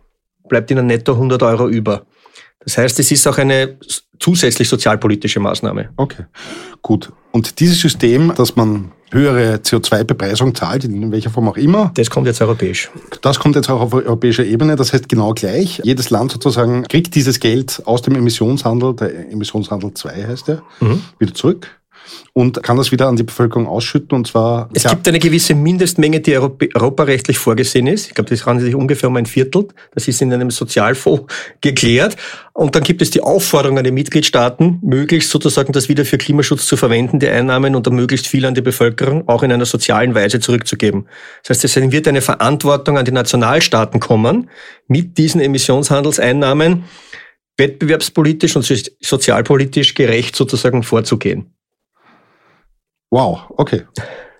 bleibt 0.47 0.69
ihnen 0.69 0.85
netto 0.85 1.13
100 1.13 1.41
Euro 1.41 1.67
über. 1.67 2.05
Das 2.63 2.77
heißt, 2.77 2.99
es 2.99 3.11
ist 3.11 3.27
auch 3.27 3.37
eine 3.37 3.77
zusätzlich 4.19 4.69
sozialpolitische 4.69 5.39
Maßnahme. 5.39 5.89
Okay, 5.97 6.25
gut. 6.81 7.11
Und 7.31 7.59
dieses 7.59 7.79
System, 7.79 8.33
dass 8.35 8.55
man 8.55 8.91
höhere 9.11 9.55
CO2-Bepreisung 9.55 10.55
zahlt, 10.55 10.85
in 10.85 11.11
welcher 11.11 11.29
Form 11.29 11.49
auch 11.49 11.57
immer. 11.57 11.91
Das 11.95 12.09
kommt 12.09 12.27
jetzt 12.27 12.41
europäisch. 12.41 12.89
Das 13.21 13.39
kommt 13.39 13.55
jetzt 13.55 13.69
auch 13.69 13.81
auf 13.81 13.93
europäischer 13.93 14.45
Ebene. 14.45 14.75
Das 14.75 14.93
heißt 14.93 15.09
genau 15.09 15.33
gleich. 15.33 15.81
Jedes 15.83 16.09
Land 16.09 16.31
sozusagen 16.31 16.83
kriegt 16.83 17.13
dieses 17.15 17.39
Geld 17.39 17.81
aus 17.85 18.01
dem 18.01 18.15
Emissionshandel, 18.15 18.95
der 18.95 19.31
Emissionshandel 19.31 19.93
2 19.93 20.27
heißt 20.27 20.47
der, 20.47 20.61
mhm. 20.79 21.01
wieder 21.19 21.33
zurück 21.33 21.80
und 22.33 22.63
kann 22.63 22.77
das 22.77 22.91
wieder 22.91 23.07
an 23.07 23.15
die 23.15 23.23
Bevölkerung 23.23 23.67
ausschütten 23.67 24.15
und 24.15 24.27
zwar. 24.27 24.69
Es 24.73 24.83
gibt 24.83 25.07
eine 25.07 25.19
gewisse 25.19 25.53
Mindestmenge, 25.55 26.21
die 26.21 26.37
europarechtlich 26.37 27.37
vorgesehen 27.37 27.87
ist. 27.87 28.07
Ich 28.07 28.13
glaube, 28.13 28.29
das 28.29 28.45
handelt 28.45 28.65
sich 28.65 28.75
ungefähr 28.75 29.09
um 29.09 29.15
ein 29.17 29.25
Viertel. 29.25 29.67
Das 29.93 30.07
ist 30.07 30.21
in 30.21 30.31
einem 30.33 30.51
Sozialfonds 30.51 31.33
geklärt. 31.61 32.15
Und 32.53 32.75
dann 32.75 32.83
gibt 32.83 33.01
es 33.01 33.09
die 33.09 33.21
Aufforderung 33.21 33.77
an 33.77 33.83
die 33.83 33.91
Mitgliedstaaten, 33.91 34.79
möglichst 34.81 35.29
sozusagen 35.29 35.71
das 35.71 35.87
wieder 35.87 36.03
für 36.03 36.17
Klimaschutz 36.17 36.67
zu 36.67 36.75
verwenden, 36.75 37.19
die 37.19 37.29
Einnahmen 37.29 37.75
und 37.75 37.87
dann 37.87 37.95
möglichst 37.95 38.27
viel 38.27 38.45
an 38.45 38.55
die 38.55 38.61
Bevölkerung 38.61 39.27
auch 39.27 39.43
in 39.43 39.51
einer 39.51 39.65
sozialen 39.65 40.15
Weise 40.15 40.39
zurückzugeben. 40.39 41.07
Das 41.43 41.57
heißt, 41.57 41.63
es 41.65 41.91
wird 41.91 42.07
eine 42.07 42.21
Verantwortung 42.21 42.97
an 42.97 43.05
die 43.05 43.11
Nationalstaaten 43.11 43.99
kommen, 43.99 44.49
mit 44.87 45.17
diesen 45.17 45.39
Emissionshandelseinnahmen 45.39 46.83
wettbewerbspolitisch 47.57 48.55
und 48.55 48.65
sozialpolitisch 49.01 49.93
gerecht 49.93 50.35
sozusagen 50.35 50.83
vorzugehen. 50.83 51.53
Wow, 53.11 53.41
okay. 53.57 53.83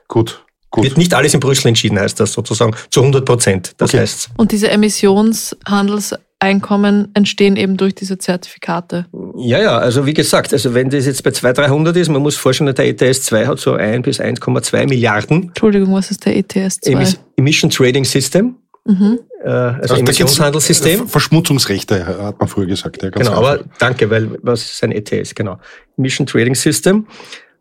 Gut. 0.07 0.43
Gut. 0.71 0.85
Wird 0.85 0.97
nicht 0.97 1.13
alles 1.13 1.33
in 1.33 1.41
Brüssel 1.41 1.67
entschieden, 1.67 1.99
heißt 1.99 2.19
das 2.19 2.31
sozusagen, 2.31 2.73
zu 2.89 3.01
100 3.01 3.25
Prozent. 3.25 3.73
Das 3.77 3.89
okay. 3.89 3.99
heißt. 3.99 4.29
Und 4.37 4.53
diese 4.53 4.71
Emissionshandels 4.71 6.15
Einkommen 6.43 7.09
entstehen 7.13 7.55
eben 7.55 7.77
durch 7.77 7.93
diese 7.93 8.17
Zertifikate. 8.17 9.05
Ja, 9.37 9.61
ja, 9.61 9.77
also 9.77 10.07
wie 10.07 10.13
gesagt, 10.15 10.51
also 10.53 10.73
wenn 10.73 10.89
das 10.89 11.05
jetzt 11.05 11.23
bei 11.23 11.29
200, 11.29 11.69
300 11.69 11.97
ist, 11.97 12.09
man 12.09 12.23
muss 12.23 12.35
vorstellen, 12.35 12.73
der 12.73 12.87
ETS 12.87 13.21
2 13.25 13.45
hat 13.45 13.59
so 13.59 13.73
1 13.73 14.03
bis 14.03 14.19
1,2 14.19 14.87
Milliarden. 14.87 15.49
Entschuldigung, 15.49 15.93
was 15.93 16.09
ist 16.09 16.25
der 16.25 16.35
ETS 16.35 16.79
2? 16.79 17.15
Emission 17.35 17.69
Trading 17.69 18.05
System. 18.05 18.55
Mhm. 18.85 19.19
Äh, 19.43 19.49
also, 19.49 19.81
also 19.81 19.95
Emissionshandelssystem. 19.97 21.07
Verschmutzungsrechte, 21.07 22.07
hat 22.07 22.39
man 22.39 22.47
früher 22.49 22.65
gesagt. 22.65 23.03
Ja, 23.03 23.11
genau, 23.11 23.29
einfach. 23.29 23.43
aber 23.43 23.63
danke, 23.77 24.09
weil 24.09 24.39
was 24.41 24.63
ist 24.63 24.83
ein 24.83 24.91
ETS? 24.93 25.35
Genau. 25.35 25.59
Emission 25.95 26.25
Trading 26.25 26.55
System, 26.55 27.05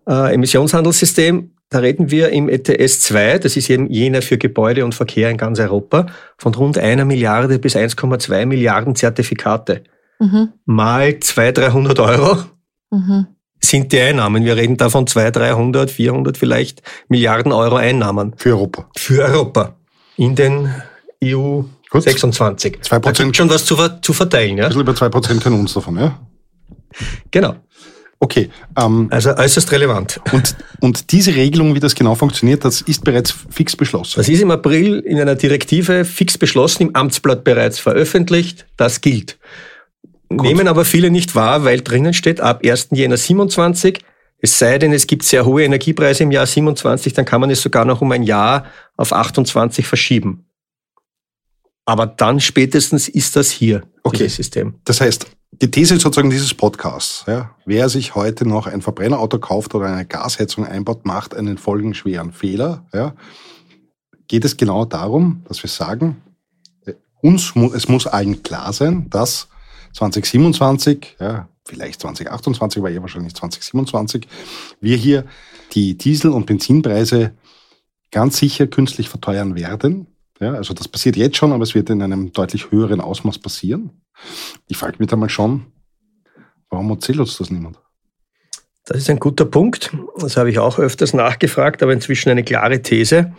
äh, 0.07 0.35
Emissionshandelssystem. 0.35 1.53
Da 1.69 1.79
reden 1.79 2.11
wir 2.11 2.31
im 2.31 2.49
ETS 2.49 3.01
2, 3.01 3.39
das 3.39 3.57
ist 3.57 3.69
jener 3.69 4.23
für 4.23 4.39
Gebäude 4.39 4.85
und 4.85 4.95
Verkehr 4.95 5.31
in 5.31 5.37
ganz 5.37 5.61
Europa, 5.61 6.07
von 6.37 6.53
rund 6.55 6.79
einer 6.79 7.05
Milliarde 7.05 7.61
bis 7.61 7.77
1,2 7.77 8.45
Milliarden 8.47 8.97
Zertifikate. 8.97 9.85
Mhm. 10.19 10.49
Mal 10.65 11.21
200, 11.21 11.59
300 11.59 11.99
Euro. 12.01 12.39
Mhm 12.91 13.27
sind 13.61 13.93
die 13.93 14.01
Einnahmen. 14.01 14.45
Wir 14.45 14.57
reden 14.57 14.77
da 14.77 14.89
von 14.89 15.07
200, 15.07 15.37
300, 15.37 15.91
400 15.91 16.39
vielleicht 16.39 16.83
Milliarden 17.09 17.53
Euro 17.53 17.77
Einnahmen. 17.77 18.35
Für 18.37 18.51
Europa. 18.51 18.89
Für 18.97 19.25
Europa. 19.25 19.77
In 20.17 20.35
den 20.35 20.75
EU 21.23 21.63
Gut. 21.91 22.03
26. 22.03 22.79
2%. 22.83 23.01
Da 23.01 23.11
gibt 23.13 23.37
schon 23.37 23.51
was 23.51 23.65
zu, 23.65 23.77
zu 24.01 24.13
verteilen. 24.13 24.59
Ja? 24.59 24.65
Ein 24.65 24.69
bisschen 24.69 24.83
über 24.83 24.93
2% 24.93 25.43
können 25.43 25.61
uns 25.61 25.75
davon, 25.75 25.99
ja? 25.99 26.19
Genau. 27.31 27.57
Okay. 28.23 28.51
Ähm, 28.77 29.09
also 29.11 29.35
äußerst 29.35 29.73
relevant. 29.73 30.21
Und, 30.31 30.55
und 30.81 31.11
diese 31.11 31.35
Regelung, 31.35 31.75
wie 31.75 31.81
das 31.81 31.95
genau 31.95 32.15
funktioniert, 32.15 32.65
das 32.65 32.83
ist 32.83 33.03
bereits 33.03 33.35
fix 33.49 33.75
beschlossen. 33.75 34.15
Das 34.17 34.29
ist 34.29 34.43
im 34.43 34.51
April 34.51 34.99
in 35.01 35.19
einer 35.19 35.35
Direktive 35.35 36.05
fix 36.05 36.37
beschlossen, 36.37 36.83
im 36.83 36.97
Amtsblatt 36.97 37.45
bereits 37.45 37.79
veröffentlicht. 37.79 38.67
Das 38.77 39.01
gilt. 39.01 39.39
Gut. 40.29 40.43
Nehmen 40.43 40.69
aber 40.69 40.85
viele 40.85 41.11
nicht 41.11 41.35
wahr, 41.35 41.65
weil 41.65 41.81
drinnen 41.81 42.13
steht, 42.13 42.41
ab 42.41 42.61
1. 42.65 42.89
Jänner 42.93 43.17
27, 43.17 43.99
es 44.43 44.59
sei 44.59 44.79
denn, 44.79 44.93
es 44.93 45.07
gibt 45.07 45.25
sehr 45.25 45.45
hohe 45.45 45.65
Energiepreise 45.65 46.23
im 46.23 46.31
Jahr 46.31 46.47
27, 46.47 47.15
dann 47.15 47.25
kann 47.25 47.41
man 47.41 47.51
es 47.51 47.63
sogar 47.63 47.85
noch 47.85 48.01
um 48.01 48.13
ein 48.13 48.23
Jahr 48.23 48.67
auf 48.97 49.13
28 49.13 49.87
verschieben. 49.87 50.47
Aber 51.85 52.07
dann 52.07 52.39
spätestens 52.39 53.09
ist 53.09 53.35
das 53.35 53.51
hier, 53.51 53.83
okay. 54.05 54.19
dieses 54.19 54.37
System. 54.37 54.75
Das 54.85 55.01
heißt, 55.01 55.27
die 55.53 55.71
These 55.71 55.99
sozusagen 55.99 56.31
dieses 56.31 56.55
Podcasts, 56.55 57.25
ja, 57.27 57.55
wer 57.67 57.89
sich 57.89 58.15
heute 58.15 58.47
noch 58.47 58.67
ein 58.67 58.83
Verbrennerauto 58.83 59.39
kauft 59.39 59.75
oder 59.75 59.87
eine 59.87 60.07
Gasheizung 60.07 60.65
einbaut, 60.65 61.05
macht 61.05 61.35
einen 61.35 61.59
folgenschweren 61.59 62.33
Fehler. 62.33 62.87
Ja. 62.95 63.15
Geht 64.29 64.45
es 64.45 64.57
genau 64.57 64.85
darum, 64.85 65.43
dass 65.49 65.63
wir 65.63 65.71
sagen, 65.71 66.23
uns, 67.21 67.53
es 67.75 67.89
muss 67.89 68.07
allen 68.07 68.43
klar 68.43 68.73
sein, 68.73 69.11
dass 69.11 69.49
2027, 69.95 71.17
ja, 71.21 71.49
vielleicht 71.67 72.01
2028, 72.01 72.81
aber 72.81 72.91
eher 72.91 73.03
wahrscheinlich 73.03 73.35
2027, 73.35 74.27
wir 74.81 74.97
hier 74.97 75.25
die 75.73 75.99
Diesel- 75.99 76.31
und 76.31 76.47
Benzinpreise 76.47 77.33
ganz 78.11 78.39
sicher 78.39 78.67
künstlich 78.67 79.09
verteuern 79.09 79.55
werden. 79.55 80.07
Ja, 80.41 80.55
also 80.55 80.73
das 80.73 80.89
passiert 80.89 81.17
jetzt 81.17 81.37
schon, 81.37 81.53
aber 81.53 81.63
es 81.63 81.75
wird 81.75 81.91
in 81.91 82.03
einem 82.03 82.33
deutlich 82.33 82.71
höheren 82.71 83.01
Ausmaß 83.01 83.39
passieren. 83.39 83.91
Ich 84.69 84.77
frage 84.77 84.97
mich 84.99 85.09
da 85.09 85.17
mal 85.17 85.29
schon, 85.29 85.67
warum 86.71 86.91
erzählt 86.91 87.19
uns 87.19 87.37
das 87.37 87.51
niemand? 87.51 87.79
Das 88.87 88.97
ist 88.97 89.11
ein 89.11 89.21
guter 89.21 89.45
Punkt. 89.45 89.95
Das 90.19 90.37
habe 90.37 90.51
ich 90.51 90.59
auch 90.59 90.79
öfters 90.79 91.13
nachgefragt, 91.13 91.83
aber 91.83 91.93
inzwischen 91.93 92.31
eine 92.31 92.43
klare 92.43 92.81
These. 92.81 93.33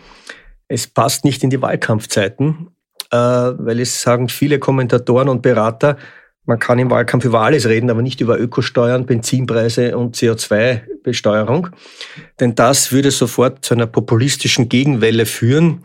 Es 0.68 0.88
passt 0.88 1.26
nicht 1.26 1.44
in 1.44 1.50
die 1.50 1.62
Wahlkampfzeiten, 1.62 2.70
äh, 3.10 3.18
weil 3.18 3.80
es 3.80 4.02
sagen 4.02 4.30
viele 4.30 4.60
Kommentatoren 4.60 5.28
und 5.28 5.42
Berater, 5.42 5.98
man 6.46 6.58
kann 6.58 6.80
im 6.80 6.90
Wahlkampf 6.90 7.26
über 7.26 7.42
alles 7.42 7.68
reden, 7.68 7.90
aber 7.90 8.02
nicht 8.02 8.20
über 8.20 8.40
Ökosteuern, 8.40 9.06
Benzinpreise 9.06 9.98
und 9.98 10.16
CO2-Besteuerung. 10.16 11.70
Denn 12.40 12.56
das 12.56 12.92
würde 12.92 13.12
sofort 13.12 13.64
zu 13.64 13.76
einer 13.76 13.86
populistischen 13.86 14.68
Gegenwelle 14.68 15.26
führen. 15.26 15.84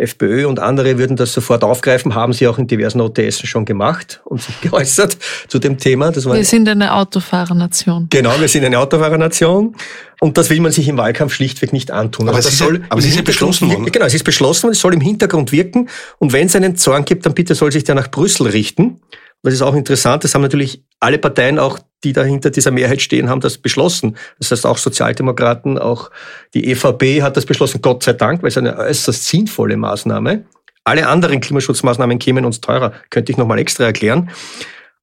FPÖ 0.00 0.46
und 0.46 0.58
andere 0.58 0.98
würden 0.98 1.16
das 1.16 1.32
sofort 1.32 1.62
aufgreifen, 1.64 2.14
haben 2.14 2.32
sie 2.32 2.48
auch 2.48 2.58
in 2.58 2.66
diversen 2.66 3.00
OTS 3.00 3.46
schon 3.46 3.64
gemacht 3.64 4.20
und 4.24 4.42
sich 4.42 4.60
geäußert 4.62 5.16
zu 5.48 5.58
dem 5.58 5.78
Thema. 5.78 6.14
wir 6.14 6.44
sind 6.44 6.68
eine 6.68 6.94
Autofahrernation. 6.94 8.08
Genau, 8.10 8.32
wir 8.40 8.48
sind 8.48 8.64
eine 8.64 8.78
Autofahrernation 8.78 9.74
und 10.20 10.38
das 10.38 10.50
will 10.50 10.60
man 10.60 10.72
sich 10.72 10.88
im 10.88 10.96
Wahlkampf 10.96 11.34
schlichtweg 11.34 11.72
nicht 11.72 11.90
antun. 11.90 12.28
Aber, 12.28 12.36
also 12.36 12.48
es, 12.48 12.54
ist, 12.54 12.58
soll 12.58 12.82
aber 12.88 13.00
es 13.00 13.06
ist 13.06 13.16
ja 13.16 13.22
beschlossen 13.22 13.70
worden. 13.70 13.90
Genau, 13.90 14.06
es 14.06 14.14
ist 14.14 14.24
beschlossen 14.24 14.64
worden, 14.64 14.72
es 14.72 14.80
soll 14.80 14.94
im 14.94 15.00
Hintergrund 15.00 15.52
wirken 15.52 15.88
und 16.18 16.32
wenn 16.32 16.46
es 16.46 16.56
einen 16.56 16.76
Zorn 16.76 17.04
gibt, 17.04 17.26
dann 17.26 17.34
bitte 17.34 17.54
soll 17.54 17.72
sich 17.72 17.84
der 17.84 17.94
nach 17.94 18.10
Brüssel 18.10 18.46
richten 18.48 19.00
das 19.42 19.54
ist 19.54 19.62
auch 19.62 19.74
interessant, 19.74 20.24
das 20.24 20.34
haben 20.34 20.42
natürlich 20.42 20.82
alle 20.98 21.18
Parteien, 21.18 21.58
auch 21.58 21.78
die 22.04 22.12
dahinter 22.12 22.50
dieser 22.50 22.70
Mehrheit 22.70 23.02
stehen, 23.02 23.28
haben 23.28 23.40
das 23.40 23.58
beschlossen. 23.58 24.16
Das 24.38 24.50
heißt, 24.50 24.66
auch 24.66 24.78
Sozialdemokraten, 24.78 25.78
auch 25.78 26.10
die 26.54 26.70
EVP 26.70 27.22
hat 27.22 27.36
das 27.36 27.46
beschlossen, 27.46 27.82
Gott 27.82 28.02
sei 28.02 28.12
Dank, 28.14 28.42
weil 28.42 28.48
es 28.48 28.58
eine 28.58 28.76
äußerst 28.76 29.26
sinnvolle 29.26 29.76
Maßnahme. 29.76 30.44
Alle 30.84 31.06
anderen 31.08 31.40
Klimaschutzmaßnahmen 31.40 32.18
kämen 32.18 32.44
uns 32.44 32.60
teurer, 32.60 32.92
könnte 33.10 33.32
ich 33.32 33.38
nochmal 33.38 33.58
extra 33.58 33.84
erklären. 33.84 34.30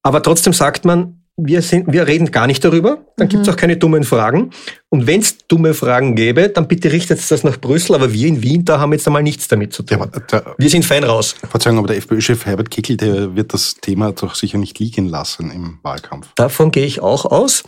Aber 0.02 0.22
trotzdem 0.22 0.52
sagt 0.52 0.84
man, 0.84 1.17
wir, 1.38 1.62
sind, 1.62 1.90
wir 1.90 2.06
reden 2.06 2.30
gar 2.32 2.46
nicht 2.46 2.64
darüber, 2.64 3.06
dann 3.16 3.26
mhm. 3.26 3.30
gibt 3.30 3.42
es 3.44 3.48
auch 3.48 3.56
keine 3.56 3.76
dummen 3.76 4.02
Fragen. 4.02 4.50
Und 4.88 5.06
wenn 5.06 5.20
es 5.20 5.38
dumme 5.46 5.72
Fragen 5.72 6.16
gäbe, 6.16 6.48
dann 6.48 6.66
bitte 6.66 6.90
richtet 6.90 7.18
das 7.30 7.44
nach 7.44 7.58
Brüssel, 7.60 7.94
aber 7.94 8.12
wir 8.12 8.26
in 8.26 8.42
Wien, 8.42 8.64
da 8.64 8.80
haben 8.80 8.92
jetzt 8.92 9.06
einmal 9.06 9.22
nichts 9.22 9.46
damit 9.48 9.72
zu 9.72 9.84
tun. 9.84 9.98
Ja, 9.98 10.06
der, 10.06 10.54
wir 10.58 10.68
sind 10.68 10.84
fein 10.84 11.04
raus. 11.04 11.36
Verzeihung, 11.48 11.78
aber 11.78 11.86
der 11.86 11.96
FPÖ-Chef 11.98 12.44
Herbert 12.44 12.70
Kickl, 12.70 12.96
der 12.96 13.36
wird 13.36 13.54
das 13.54 13.76
Thema 13.76 14.12
doch 14.12 14.34
sicher 14.34 14.58
nicht 14.58 14.78
liegen 14.78 15.08
lassen 15.08 15.50
im 15.50 15.78
Wahlkampf. 15.82 16.28
Davon 16.34 16.72
gehe 16.72 16.86
ich 16.86 17.00
auch 17.00 17.24
aus. 17.24 17.62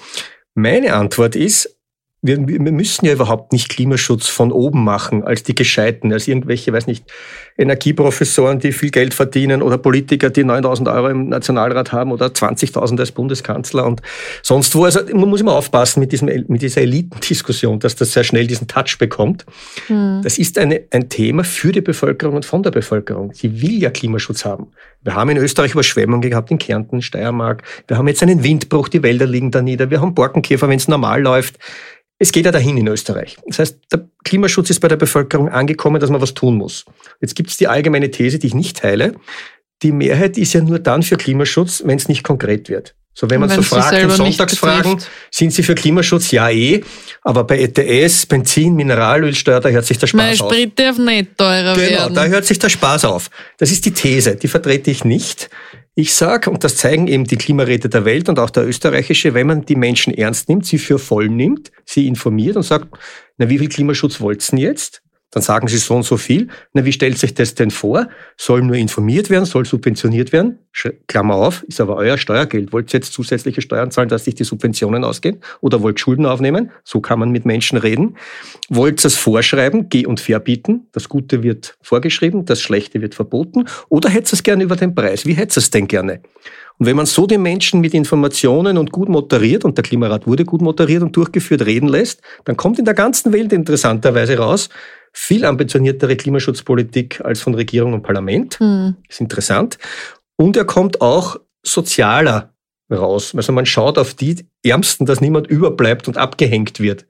Meine 0.55 0.95
Antwort 0.95 1.37
ist, 1.37 1.77
wir, 2.23 2.47
wir 2.47 2.61
müssen 2.61 3.07
ja 3.07 3.13
überhaupt 3.13 3.53
nicht 3.53 3.69
Klimaschutz 3.71 4.29
von 4.29 4.53
oben 4.53 4.85
machen 4.85 5.25
als 5.25 5.43
die 5.43 5.55
Gescheiten, 5.55 6.13
als 6.13 6.29
irgendwelche, 6.29 6.73
weiß 6.73 6.87
nicht, 6.87 7.05
Energieprofessoren, 7.61 8.59
die 8.59 8.73
viel 8.73 8.91
Geld 8.91 9.15
verdienen 9.15 9.63
oder 9.63 9.79
Politiker, 9.79 10.31
die 10.31 10.45
9000 10.45 10.89
Euro 10.89 11.09
im 11.09 11.29
Nationalrat 11.29 11.93
haben 11.93 12.11
oder 12.11 12.27
20.000 12.27 12.99
als 12.99 13.13
Bundeskanzler 13.13 13.87
und 13.87 14.01
sonst 14.43 14.75
wo. 14.75 14.85
Also 14.85 15.01
man 15.13 15.29
muss 15.29 15.41
immer 15.41 15.55
aufpassen 15.55 16.01
mit, 16.01 16.13
diesem, 16.13 16.29
mit 16.49 16.63
dieser 16.63 16.81
Elitendiskussion, 16.81 17.79
dass 17.79 17.97
das 17.97 18.13
sehr 18.13 18.25
schnell 18.25 18.47
diesen 18.47 18.67
Touch 18.67 18.97
bekommt. 18.99 19.45
Mhm. 19.89 20.21
Das 20.23 20.39
ist 20.39 20.59
eine, 20.59 20.83
ein 20.91 21.09
Thema 21.09 21.45
für 21.45 21.73
die 21.73 21.83
Bevölkerung 21.83 22.37
und 22.37 22.45
von 22.45 22.63
der 22.63 22.71
Bevölkerung. 22.71 23.33
Sie 23.35 23.61
will 23.61 23.81
ja 23.81 23.91
Klimaschutz 23.91 24.45
haben. 24.45 24.69
Wir 25.03 25.15
haben 25.15 25.31
in 25.31 25.37
Österreich 25.37 25.73
Überschwemmungen 25.73 26.29
gehabt, 26.29 26.51
in 26.51 26.59
Kärnten, 26.59 27.03
Steiermark. 27.03 27.63
Wir 27.87 27.99
haben 27.99 28.09
jetzt 28.09 28.23
einen 28.23 28.43
Windbruch, 28.43 28.89
die 28.89 29.03
Wälder 29.03 29.27
liegen 29.27 29.51
da 29.51 29.63
nieder. 29.63 29.91
Wir 29.91 30.01
haben 30.01 30.15
Borkenkäfer, 30.15 30.69
wenn 30.69 30.79
es 30.79 30.89
normal 30.89 31.23
läuft. 31.23 31.59
Es 32.23 32.33
geht 32.33 32.45
ja 32.45 32.53
dahin 32.53 32.77
in 32.77 32.87
Österreich. 32.87 33.39
Das 33.47 33.61
heißt, 33.61 33.79
der 33.91 34.07
Klimaschutz 34.25 34.69
ist 34.69 34.81
bei 34.81 34.89
der 34.89 34.97
Bevölkerung 34.97 35.49
angekommen, 35.49 36.01
dass 36.01 36.11
man 36.11 36.21
was 36.21 36.35
tun 36.35 36.59
muss. 36.59 36.85
Jetzt 37.23 37.35
gibt 37.35 37.49
es 37.51 37.57
die 37.57 37.69
allgemeine 37.69 38.11
These, 38.11 38.39
die 38.39 38.49
ich 38.49 38.55
nicht 38.55 38.79
teile. 38.79 39.15
Die 39.83 39.93
Mehrheit 39.93 40.37
ist 40.37 40.53
ja 40.53 40.61
nur 40.61 40.79
dann 40.79 41.03
für 41.03 41.17
Klimaschutz, 41.17 41.83
wenn 41.85 41.97
es 41.97 42.09
nicht 42.09 42.23
konkret 42.23 42.69
wird. 42.69 42.95
So, 43.13 43.29
wenn 43.29 43.41
man 43.41 43.49
so 43.49 43.61
fragt, 43.63 43.99
in 43.99 44.09
Sonntagsfragen, 44.09 44.99
sind 45.31 45.53
Sie 45.53 45.63
für 45.63 45.75
Klimaschutz? 45.75 46.31
Ja, 46.31 46.49
eh. 46.49 46.83
Aber 47.23 47.45
bei 47.45 47.59
ETS, 47.59 48.25
Benzin, 48.27 48.77
Mineralölsteuer, 48.77 49.61
da 49.61 49.69
hört 49.69 49.85
sich 49.85 49.99
der 49.99 50.07
Spaß 50.07 50.17
Meine 50.17 50.33
auf. 50.33 50.51
Meine 50.51 50.63
Sprit 50.63 50.79
darf 50.79 50.99
nicht 50.99 51.37
teurer 51.37 51.75
genau, 51.75 51.77
werden. 51.77 52.09
Genau, 52.09 52.15
da 52.15 52.27
hört 52.27 52.45
sich 52.45 52.59
der 52.59 52.69
Spaß 52.69 53.05
auf. 53.07 53.29
Das 53.59 53.73
ist 53.73 53.85
die 53.85 53.91
These, 53.91 54.37
die 54.37 54.49
vertrete 54.49 54.91
ich 54.91 55.05
nicht. 55.05 55.51
Ich 55.97 56.15
sage, 56.15 56.51
und 56.51 56.63
das 56.63 56.77
zeigen 56.77 57.09
eben 57.09 57.25
die 57.25 57.37
Klimaräte 57.37 57.89
der 57.89 58.05
Welt 58.05 58.29
und 58.29 58.39
auch 58.39 58.51
der 58.51 58.67
österreichische, 58.67 59.35
wenn 59.35 59.49
man 59.49 59.67
die 59.67 59.77
Menschen 59.77 60.15
ernst 60.15 60.49
nimmt, 60.49 60.65
sie 60.65 60.79
für 60.79 60.99
voll 60.99 61.29
nimmt, 61.29 61.73
sie 61.85 62.07
informiert 62.07 62.57
und 62.57 62.63
sagt, 62.63 62.87
na, 63.39 63.49
wie 63.49 63.59
viel 63.59 63.69
Klimaschutz 63.69 64.21
wollt's 64.21 64.51
denn 64.51 64.61
jetzt? 64.61 65.03
Dann 65.31 65.43
sagen 65.43 65.69
sie 65.69 65.79
so 65.79 65.95
und 65.95 66.03
so 66.03 66.17
viel. 66.17 66.49
Na, 66.73 66.85
wie 66.85 66.93
stellt 66.93 67.19
sich 67.19 67.35
das 67.35 67.55
denn 67.55 67.71
vor? 67.71 68.09
Soll 68.37 68.63
nur 68.63 68.77
informiert 68.77 69.31
werden, 69.31 69.45
soll 69.45 69.65
subventioniert 69.65 70.33
werden? 70.33 70.59
Klammer 71.07 71.35
auf, 71.35 71.63
ist 71.65 71.81
aber 71.81 71.97
euer 71.97 72.19
Steuergeld. 72.19 72.73
Wollt 72.73 72.93
ihr 72.93 72.99
jetzt 72.99 73.13
zusätzliche 73.13 73.61
Steuern 73.61 73.91
zahlen, 73.91 74.09
dass 74.09 74.25
sich 74.25 74.35
die 74.35 74.45
Subventionen 74.45 75.05
ausgehen? 75.05 75.39
Oder 75.61 75.83
wollt 75.83 76.01
Schulden 76.01 76.27
aufnehmen? 76.27 76.71
So 76.83 77.01
kann 77.01 77.19
man 77.21 77.31
mit 77.31 77.47
Menschen 77.47 77.79
reden. 77.79 78.17
Wollt 78.69 79.05
ihr 79.05 79.07
es 79.07 79.17
vorschreiben, 79.17 79.89
geh 79.89 80.05
und 80.05 80.19
verbieten? 80.19 80.89
Das 80.93 81.09
Gute 81.09 81.43
wird 81.45 81.77
vorgeschrieben, 81.81 82.45
das 82.45 82.61
Schlechte 82.61 83.01
wird 83.01 83.15
verboten. 83.15 83.67
Oder 83.89 84.09
hättest 84.09 84.33
es 84.33 84.43
gerne 84.43 84.65
über 84.65 84.77
den 84.77 84.95
Preis? 84.95 85.27
Wie 85.27 85.35
hättest 85.35 85.59
es 85.59 85.71
denn 85.71 85.87
gerne? 85.87 86.21
Und 86.81 86.87
wenn 86.87 86.97
man 86.97 87.05
so 87.05 87.27
den 87.27 87.43
Menschen 87.43 87.81
mit 87.81 87.93
Informationen 87.93 88.79
und 88.79 88.91
gut 88.91 89.11
moderiert, 89.11 89.67
und 89.67 89.77
der 89.77 89.85
Klimarat 89.85 90.27
wurde 90.27 90.47
gut 90.47 90.63
moderiert 90.63 91.03
und 91.03 91.15
durchgeführt, 91.15 91.67
reden 91.67 91.89
lässt, 91.89 92.23
dann 92.47 92.57
kommt 92.57 92.79
in 92.79 92.87
der 92.87 92.95
ganzen 92.95 93.35
Welt 93.35 93.53
interessanterweise 93.53 94.39
raus, 94.39 94.71
viel 95.13 95.45
ambitioniertere 95.45 96.17
Klimaschutzpolitik 96.17 97.21
als 97.25 97.41
von 97.41 97.55
Regierung 97.55 97.93
und 97.93 98.03
Parlament. 98.03 98.59
Mhm. 98.61 98.97
Ist 99.09 99.21
interessant. 99.21 99.79
Und 100.37 100.57
er 100.57 100.65
kommt 100.65 101.01
auch 101.01 101.39
sozialer 101.63 102.55
raus. 102.91 103.35
Also 103.35 103.53
man 103.53 103.67
schaut 103.67 103.99
auf 103.99 104.15
die 104.15 104.47
Ärmsten, 104.65 105.07
dass 105.07 105.21
niemand 105.21 105.47
überbleibt 105.47 106.09
und 106.09 106.17
abgehängt 106.17 106.81
wird. 106.81 107.07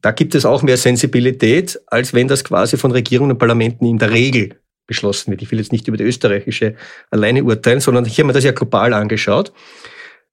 Da 0.00 0.12
gibt 0.12 0.34
es 0.34 0.44
auch 0.44 0.62
mehr 0.62 0.76
Sensibilität, 0.76 1.80
als 1.86 2.14
wenn 2.14 2.28
das 2.28 2.44
quasi 2.44 2.76
von 2.76 2.92
Regierungen 2.92 3.32
und 3.32 3.38
Parlamenten 3.38 3.84
in 3.84 3.98
der 3.98 4.12
Regel 4.12 4.60
beschlossen 4.86 5.30
wird. 5.30 5.42
Ich 5.42 5.50
will 5.50 5.58
jetzt 5.58 5.72
nicht 5.72 5.88
über 5.88 5.96
die 5.96 6.04
österreichische 6.04 6.74
alleine 7.10 7.42
urteilen, 7.44 7.80
sondern 7.80 8.04
hier 8.04 8.22
haben 8.22 8.28
wir 8.28 8.34
das 8.34 8.44
ja 8.44 8.52
global 8.52 8.94
angeschaut. 8.94 9.52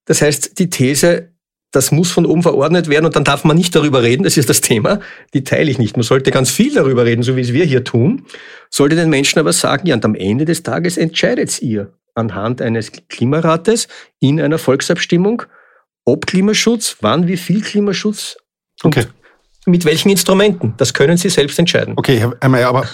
Das 0.06 0.22
heißt, 0.22 0.60
die 0.60 0.70
These, 0.70 1.32
das 1.76 1.92
muss 1.92 2.12
von 2.12 2.26
oben 2.26 2.42
verordnet 2.42 2.90
werden 2.90 3.06
und 3.06 3.16
dann 3.16 3.24
darf 3.24 3.44
man 3.44 3.58
nicht 3.58 3.76
darüber 3.76 4.02
reden, 4.02 4.24
das 4.24 4.38
ist 4.38 4.50
das 4.50 4.62
Thema, 4.62 5.00
die 5.34 5.44
teile 5.44 5.70
ich 5.70 5.78
nicht. 5.78 5.98
Man 5.98 6.04
sollte 6.04 6.32
ganz 6.32 6.50
viel 6.50 6.74
darüber 6.74 7.06
reden, 7.06 7.24
so 7.24 7.36
wie 7.36 7.42
es 7.42 7.54
wir 7.54 7.66
hier 7.66 7.84
tun, 7.84 8.26
sollte 8.70 8.96
den 8.96 9.10
Menschen 9.10 9.40
aber 9.40 9.54
sagen, 9.54 9.88
ja, 9.88 9.96
und 9.96 10.06
am 10.06 10.16
Ende 10.16 10.46
des 10.46 10.64
Tages 10.64 10.98
entscheidet 10.98 11.62
ihr 11.62 11.94
anhand 12.14 12.62
eines 12.62 12.92
Klimarates 13.10 13.88
in 14.20 14.40
einer 14.40 14.58
Volksabstimmung, 14.58 15.44
ob 16.06 16.28
Klimaschutz, 16.28 16.98
wann, 17.02 17.28
wie 17.28 17.38
viel 17.38 17.62
Klimaschutz 17.62 18.38
und 18.84 18.98
okay. 18.98 19.08
mit 19.66 19.84
welchen 19.86 20.10
Instrumenten. 20.10 20.76
Das 20.78 20.94
können 20.94 21.18
Sie 21.18 21.30
selbst 21.30 21.60
entscheiden. 21.60 21.94
Okay, 21.98 22.20
Herr 22.40 22.50
Mayer, 22.50 22.70
aber 22.70 22.88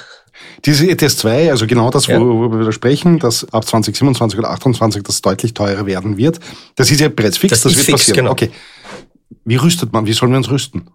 diese 0.66 0.90
ETS 0.90 1.18
2, 1.18 1.52
also 1.52 1.68
genau 1.68 1.90
das, 1.90 2.08
ja. 2.08 2.20
worüber 2.20 2.60
wir 2.60 2.72
sprechen, 2.72 3.20
dass 3.20 3.44
ab 3.52 3.66
2027 3.66 4.38
oder 4.38 4.50
2028 4.50 5.04
das 5.04 5.22
deutlich 5.22 5.54
teurer 5.54 5.86
werden 5.86 6.18
wird, 6.18 6.40
das 6.76 6.92
ist 6.92 7.00
ja 7.00 7.10
bereits 7.10 7.38
fix, 7.38 7.52
das, 7.52 7.62
das 7.64 7.76
wird 7.76 7.86
fix, 7.86 8.00
passieren. 8.00 8.18
Genau. 8.18 8.32
Okay. 8.32 8.52
Wie 9.46 9.56
rüstet 9.56 9.92
man? 9.94 10.06
Wie 10.06 10.14
sollen 10.14 10.32
wir 10.32 10.38
uns 10.38 10.50
rüsten? 10.50 10.90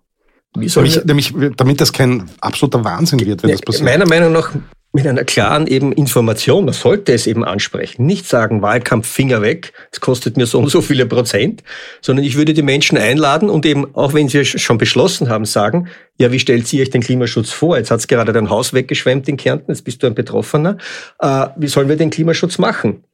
Nämlich, 0.54 1.04
nämlich, 1.04 1.34
damit 1.56 1.80
das 1.80 1.92
kein 1.92 2.30
absoluter 2.40 2.82
Wahnsinn 2.82 3.20
wird, 3.20 3.42
wenn 3.42 3.50
ja, 3.50 3.56
das 3.56 3.62
passiert. 3.62 3.84
Meiner 3.84 4.06
Meinung 4.06 4.32
nach 4.32 4.52
mit 4.96 5.06
einer 5.06 5.24
klaren 5.24 5.66
eben 5.66 5.92
Information, 5.92 6.64
man 6.64 6.72
sollte 6.72 7.12
es 7.12 7.26
eben 7.26 7.44
ansprechen, 7.44 8.06
nicht 8.06 8.26
sagen, 8.26 8.62
Wahlkampf, 8.62 9.06
Finger 9.06 9.42
weg, 9.42 9.74
es 9.92 10.00
kostet 10.00 10.38
mir 10.38 10.46
so 10.46 10.58
und 10.58 10.70
so 10.70 10.80
viele 10.80 11.04
Prozent, 11.04 11.62
sondern 12.00 12.24
ich 12.24 12.36
würde 12.36 12.54
die 12.54 12.62
Menschen 12.62 12.96
einladen 12.96 13.50
und 13.50 13.66
eben, 13.66 13.94
auch 13.94 14.14
wenn 14.14 14.28
sie 14.28 14.44
schon 14.46 14.78
beschlossen 14.78 15.28
haben, 15.28 15.44
sagen, 15.44 15.88
ja, 16.18 16.32
wie 16.32 16.38
stellt 16.38 16.66
sie 16.66 16.80
euch 16.80 16.88
den 16.88 17.02
Klimaschutz 17.02 17.50
vor? 17.50 17.76
Jetzt 17.76 17.90
hat 17.90 18.00
es 18.00 18.08
gerade 18.08 18.32
dein 18.32 18.48
Haus 18.48 18.72
weggeschwemmt 18.72 19.28
in 19.28 19.36
Kärnten, 19.36 19.70
jetzt 19.70 19.82
bist 19.82 20.02
du 20.02 20.06
ein 20.06 20.14
Betroffener. 20.14 20.78
Äh, 21.20 21.48
wie 21.56 21.68
sollen 21.68 21.90
wir 21.90 21.96
den 21.96 22.08
Klimaschutz 22.08 22.56
machen? 22.56 23.04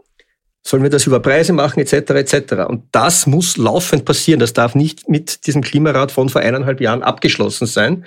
Sollen 0.64 0.85
wir 0.85 0.90
das 0.90 1.09
über 1.09 1.18
Preise 1.18 1.53
machen, 1.53 1.81
etc., 1.81 1.95
etc.? 2.11 2.53
Und 2.68 2.85
das 2.92 3.27
muss 3.27 3.57
laufend 3.57 4.05
passieren. 4.05 4.38
Das 4.38 4.53
darf 4.53 4.77
nicht 4.77 5.09
mit 5.09 5.49
diesem 5.49 5.62
Klimarat 5.62 6.12
von 6.12 6.29
vor 6.29 6.42
eineinhalb 6.42 6.81
Jahren 6.81 7.03
abgeschlossen 7.03 7.66
sein, 7.66 8.05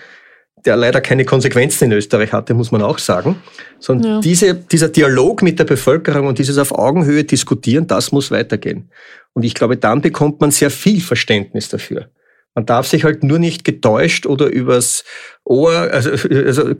der 0.65 0.75
leider 0.75 1.01
keine 1.01 1.25
Konsequenzen 1.25 1.85
in 1.85 1.91
Österreich 1.91 2.33
hatte, 2.33 2.53
muss 2.53 2.71
man 2.71 2.81
auch 2.81 2.97
sagen. 2.97 3.41
Sondern 3.79 4.11
ja. 4.11 4.19
diese, 4.21 4.55
dieser 4.55 4.89
Dialog 4.89 5.41
mit 5.41 5.59
der 5.59 5.65
Bevölkerung 5.65 6.27
und 6.27 6.39
dieses 6.39 6.57
auf 6.57 6.71
Augenhöhe 6.71 7.23
diskutieren, 7.23 7.87
das 7.87 8.11
muss 8.11 8.31
weitergehen. 8.31 8.89
Und 9.33 9.43
ich 9.43 9.53
glaube, 9.53 9.77
dann 9.77 10.01
bekommt 10.01 10.41
man 10.41 10.51
sehr 10.51 10.71
viel 10.71 11.01
Verständnis 11.01 11.69
dafür. 11.69 12.09
Man 12.55 12.65
darf 12.65 12.87
sich 12.87 13.03
halt 13.03 13.23
nur 13.23 13.37
nicht 13.37 13.65
getäuscht 13.65 14.25
oder 14.25 14.47
übers 14.47 15.03
Ohr, 15.43 15.73
also, 15.73 16.11
also 16.11 16.73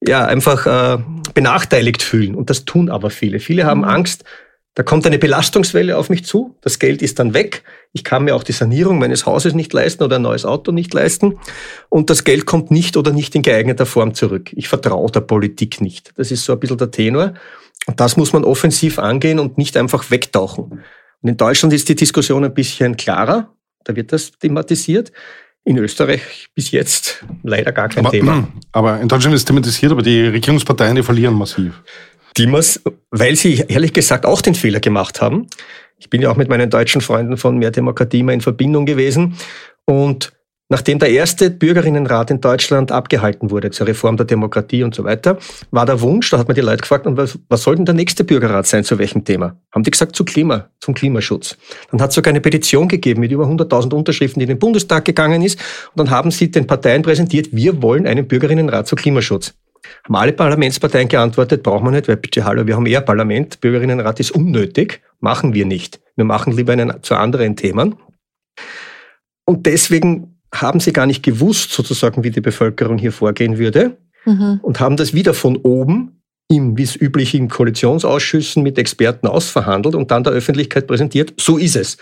ja, 0.00 0.24
einfach 0.24 0.66
äh, 0.66 1.02
benachteiligt 1.34 2.02
fühlen. 2.02 2.34
Und 2.34 2.48
das 2.50 2.64
tun 2.64 2.88
aber 2.88 3.10
viele. 3.10 3.38
Viele 3.38 3.64
haben 3.64 3.80
mhm. 3.80 3.88
Angst, 3.88 4.24
da 4.74 4.82
kommt 4.82 5.06
eine 5.06 5.18
Belastungswelle 5.18 5.96
auf 5.96 6.10
mich 6.10 6.24
zu, 6.24 6.56
das 6.60 6.80
Geld 6.80 7.00
ist 7.00 7.20
dann 7.20 7.32
weg, 7.32 7.62
ich 7.92 8.02
kann 8.02 8.24
mir 8.24 8.34
auch 8.34 8.42
die 8.42 8.52
Sanierung 8.52 8.98
meines 8.98 9.24
Hauses 9.24 9.54
nicht 9.54 9.72
leisten 9.72 10.02
oder 10.02 10.16
ein 10.16 10.22
neues 10.22 10.44
Auto 10.44 10.72
nicht 10.72 10.92
leisten 10.92 11.38
und 11.88 12.10
das 12.10 12.24
Geld 12.24 12.44
kommt 12.44 12.70
nicht 12.72 12.96
oder 12.96 13.12
nicht 13.12 13.34
in 13.36 13.42
geeigneter 13.42 13.86
Form 13.86 14.14
zurück. 14.14 14.50
Ich 14.52 14.68
vertraue 14.68 15.10
der 15.10 15.20
Politik 15.20 15.80
nicht. 15.80 16.12
Das 16.16 16.32
ist 16.32 16.44
so 16.44 16.52
ein 16.52 16.60
bisschen 16.60 16.78
der 16.78 16.90
Tenor. 16.90 17.34
Und 17.86 18.00
das 18.00 18.16
muss 18.16 18.32
man 18.32 18.44
offensiv 18.44 18.98
angehen 18.98 19.38
und 19.38 19.58
nicht 19.58 19.76
einfach 19.76 20.10
wegtauchen. 20.10 20.82
Und 21.22 21.28
in 21.28 21.36
Deutschland 21.36 21.72
ist 21.72 21.88
die 21.88 21.94
Diskussion 21.94 22.44
ein 22.44 22.54
bisschen 22.54 22.96
klarer, 22.96 23.54
da 23.84 23.94
wird 23.94 24.12
das 24.12 24.32
thematisiert. 24.32 25.12
In 25.66 25.78
Österreich 25.78 26.48
bis 26.54 26.72
jetzt 26.72 27.24
leider 27.42 27.72
gar 27.72 27.88
kein 27.88 28.04
aber, 28.04 28.10
Thema. 28.10 28.48
Aber 28.72 29.00
in 29.00 29.08
Deutschland 29.08 29.34
ist 29.34 29.42
es 29.42 29.44
thematisiert, 29.46 29.92
aber 29.92 30.02
die 30.02 30.20
Regierungsparteien, 30.20 30.94
die 30.94 31.02
verlieren 31.02 31.32
massiv. 31.32 31.82
Dimas, 32.36 32.80
weil 33.10 33.36
sie 33.36 33.64
ehrlich 33.68 33.92
gesagt 33.92 34.26
auch 34.26 34.42
den 34.42 34.54
Fehler 34.54 34.80
gemacht 34.80 35.20
haben. 35.20 35.46
Ich 35.98 36.10
bin 36.10 36.20
ja 36.20 36.30
auch 36.30 36.36
mit 36.36 36.48
meinen 36.48 36.70
deutschen 36.70 37.00
Freunden 37.00 37.36
von 37.36 37.56
Mehr 37.58 37.70
Demokratie 37.70 38.20
immer 38.20 38.32
in 38.32 38.40
Verbindung 38.40 38.86
gewesen. 38.86 39.36
Und 39.84 40.32
nachdem 40.68 40.98
der 40.98 41.10
erste 41.10 41.50
Bürgerinnenrat 41.50 42.32
in 42.32 42.40
Deutschland 42.40 42.90
abgehalten 42.90 43.50
wurde 43.50 43.70
zur 43.70 43.86
Reform 43.86 44.16
der 44.16 44.26
Demokratie 44.26 44.82
und 44.82 44.94
so 44.94 45.04
weiter, 45.04 45.38
war 45.70 45.86
der 45.86 46.00
Wunsch, 46.00 46.30
da 46.30 46.38
hat 46.38 46.48
man 46.48 46.56
die 46.56 46.60
Leute 46.60 46.82
gefragt, 46.82 47.06
und 47.06 47.16
was, 47.16 47.38
was 47.48 47.62
soll 47.62 47.76
denn 47.76 47.84
der 47.84 47.94
nächste 47.94 48.24
Bürgerrat 48.24 48.66
sein, 48.66 48.82
zu 48.82 48.98
welchem 48.98 49.24
Thema? 49.24 49.56
Haben 49.72 49.84
die 49.84 49.92
gesagt, 49.92 50.16
zu 50.16 50.24
Klima, 50.24 50.70
zum 50.80 50.94
Klimaschutz. 50.94 51.56
Dann 51.92 52.02
hat 52.02 52.10
es 52.10 52.16
sogar 52.16 52.32
eine 52.32 52.40
Petition 52.40 52.88
gegeben 52.88 53.20
mit 53.20 53.30
über 53.30 53.44
100.000 53.44 53.94
Unterschriften, 53.94 54.40
die 54.40 54.44
in 54.44 54.48
den 54.48 54.58
Bundestag 54.58 55.04
gegangen 55.04 55.42
ist. 55.42 55.60
Und 55.94 56.00
dann 56.00 56.10
haben 56.10 56.32
sie 56.32 56.50
den 56.50 56.66
Parteien 56.66 57.02
präsentiert, 57.02 57.48
wir 57.52 57.80
wollen 57.80 58.06
einen 58.06 58.26
Bürgerinnenrat 58.26 58.88
zu 58.88 58.96
Klimaschutz. 58.96 59.54
Haben 60.04 60.16
alle 60.16 60.32
Parlamentsparteien 60.32 61.08
geantwortet, 61.08 61.62
brauchen 61.62 61.86
wir 61.86 61.92
nicht, 61.92 62.08
weil 62.08 62.16
bitte, 62.16 62.44
hallo, 62.44 62.66
wir 62.66 62.76
haben 62.76 62.86
eher 62.86 63.00
Parlament, 63.00 63.60
Bürgerinnenrat 63.60 64.20
ist 64.20 64.32
unnötig, 64.32 65.02
machen 65.20 65.54
wir 65.54 65.66
nicht. 65.66 66.00
Wir 66.16 66.24
machen 66.24 66.52
lieber 66.56 66.72
einen 66.72 67.02
zu 67.02 67.14
anderen 67.14 67.56
Themen. 67.56 67.94
Und 69.44 69.66
deswegen 69.66 70.40
haben 70.54 70.80
sie 70.80 70.92
gar 70.92 71.06
nicht 71.06 71.22
gewusst, 71.22 71.72
sozusagen, 71.72 72.24
wie 72.24 72.30
die 72.30 72.40
Bevölkerung 72.40 72.98
hier 72.98 73.12
vorgehen 73.12 73.58
würde 73.58 73.96
mhm. 74.24 74.60
und 74.62 74.80
haben 74.80 74.96
das 74.96 75.14
wieder 75.14 75.34
von 75.34 75.56
oben 75.56 76.22
im, 76.48 76.76
wie 76.76 76.82
es 76.82 76.94
üblich 76.94 77.34
in 77.34 77.48
Koalitionsausschüssen 77.48 78.62
mit 78.62 78.78
Experten 78.78 79.26
ausverhandelt 79.26 79.94
und 79.94 80.10
dann 80.10 80.24
der 80.24 80.32
Öffentlichkeit 80.32 80.86
präsentiert. 80.86 81.34
So 81.38 81.58
ist 81.58 81.76
es 81.76 81.96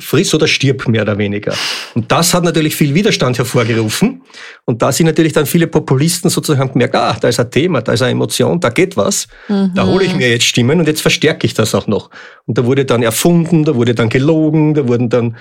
friss 0.00 0.34
oder 0.34 0.48
stirb, 0.48 0.88
mehr 0.88 1.02
oder 1.02 1.18
weniger. 1.18 1.54
Und 1.94 2.10
das 2.10 2.32
hat 2.32 2.42
natürlich 2.42 2.74
viel 2.74 2.94
Widerstand 2.94 3.38
hervorgerufen. 3.38 4.22
Und 4.64 4.80
da 4.80 4.90
sind 4.92 5.06
natürlich 5.06 5.34
dann 5.34 5.46
viele 5.46 5.66
Populisten 5.66 6.30
sozusagen 6.30 6.72
gemerkt, 6.72 6.94
ah, 6.96 7.16
da 7.20 7.28
ist 7.28 7.38
ein 7.38 7.50
Thema, 7.50 7.82
da 7.82 7.92
ist 7.92 8.02
eine 8.02 8.12
Emotion, 8.12 8.60
da 8.60 8.70
geht 8.70 8.96
was. 8.96 9.28
Mhm. 9.48 9.72
Da 9.74 9.86
hole 9.86 10.04
ich 10.04 10.14
mir 10.16 10.30
jetzt 10.30 10.44
Stimmen 10.44 10.80
und 10.80 10.86
jetzt 10.86 11.02
verstärke 11.02 11.46
ich 11.46 11.54
das 11.54 11.74
auch 11.74 11.86
noch. 11.86 12.10
Und 12.46 12.56
da 12.56 12.64
wurde 12.64 12.84
dann 12.86 13.02
erfunden, 13.02 13.64
da 13.64 13.74
wurde 13.74 13.94
dann 13.94 14.08
gelogen, 14.08 14.74
da 14.74 14.88
wurden 14.88 15.10
dann 15.10 15.36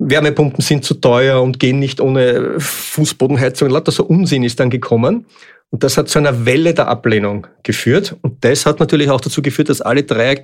Wärmepumpen 0.00 0.62
sind 0.62 0.82
zu 0.84 0.94
teuer 0.94 1.42
und 1.42 1.60
gehen 1.60 1.78
nicht 1.78 2.00
ohne 2.00 2.58
Fußbodenheizung. 2.58 3.68
Lauter 3.68 3.92
so 3.92 4.04
Unsinn 4.04 4.42
ist 4.42 4.58
dann 4.58 4.70
gekommen. 4.70 5.26
Und 5.68 5.84
das 5.84 5.98
hat 5.98 6.08
zu 6.08 6.18
einer 6.18 6.46
Welle 6.46 6.72
der 6.74 6.88
Ablehnung 6.88 7.46
geführt. 7.62 8.16
Und 8.22 8.42
das 8.44 8.64
hat 8.64 8.80
natürlich 8.80 9.10
auch 9.10 9.20
dazu 9.20 9.42
geführt, 9.42 9.68
dass 9.68 9.82
alle 9.82 10.02
drei 10.02 10.42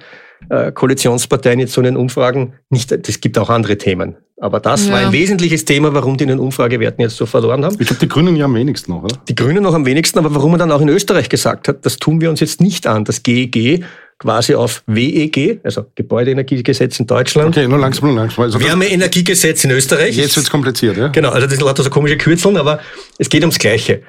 äh, 0.49 0.73
Koalitionsparteien 0.73 1.61
jetzt 1.61 1.73
so 1.73 1.81
in 1.81 1.87
den 1.87 1.97
Umfragen 1.97 2.55
nicht, 2.71 2.93
es 2.93 3.21
gibt 3.21 3.39
auch 3.39 3.51
andere 3.51 3.79
Themen. 3.79 4.17
Aber 4.39 4.61
das 4.61 4.87
ja. 4.87 4.93
war 4.93 4.99
ein 5.01 5.13
wesentliches 5.13 5.65
Thema, 5.65 5.95
warum 5.95 6.19
die 6.19 6.25
in 6.25 6.29
den 6.29 6.39
Umfragewerten 6.39 7.01
jetzt 7.01 7.17
so 7.17 7.25
verloren 7.25 7.65
haben. 7.65 7.77
Ich 7.81 7.87
glaube, 7.87 8.01
die 8.01 8.09
Grünen 8.09 8.37
ja 8.37 8.45
am 8.45 8.55
wenigsten 8.55 8.93
noch, 8.93 9.03
oder? 9.03 9.17
Die 9.29 9.35
Grünen 9.35 9.63
noch 9.63 9.73
am 9.73 9.87
wenigsten, 9.87 10.19
aber 10.19 10.35
warum 10.35 10.51
man 10.51 10.61
dann 10.61 10.71
auch 10.73 10.83
in 10.83 10.91
Österreich 10.91 11.31
gesagt 11.31 11.69
hat, 11.69 11.87
das 11.87 11.97
tun 11.97 12.21
wir 12.21 12.29
uns 12.29 12.41
jetzt 12.41 12.61
nicht 12.61 12.87
an, 12.87 13.05
das 13.05 13.23
GEG 13.23 13.85
quasi 14.19 14.55
auf 14.55 14.83
WEG, 14.87 15.61
also 15.63 15.87
Gebäudeenergiegesetz 15.95 17.01
in 17.01 17.07
Deutschland. 17.07 17.57
Okay, 17.57 17.67
nur 17.67 17.79
langsam, 17.79 18.09
nur 18.09 18.17
langsam. 18.17 18.45
Also 18.45 18.61
Wärmeenergiegesetz 18.61 19.65
in 19.65 19.71
Österreich. 19.71 20.17
Jetzt 20.17 20.37
wird's 20.37 20.51
kompliziert, 20.51 20.97
ja? 20.97 21.09
Genau, 21.09 21.31
also 21.31 21.47
das 21.47 21.57
sind 21.57 21.65
lauter 21.65 21.83
so 21.83 21.91
komische 21.91 22.17
Kürzeln, 22.19 22.57
aber 22.57 22.81
es 23.19 23.29
geht 23.29 23.43
ums 23.43 23.59
Gleiche. 23.59 24.03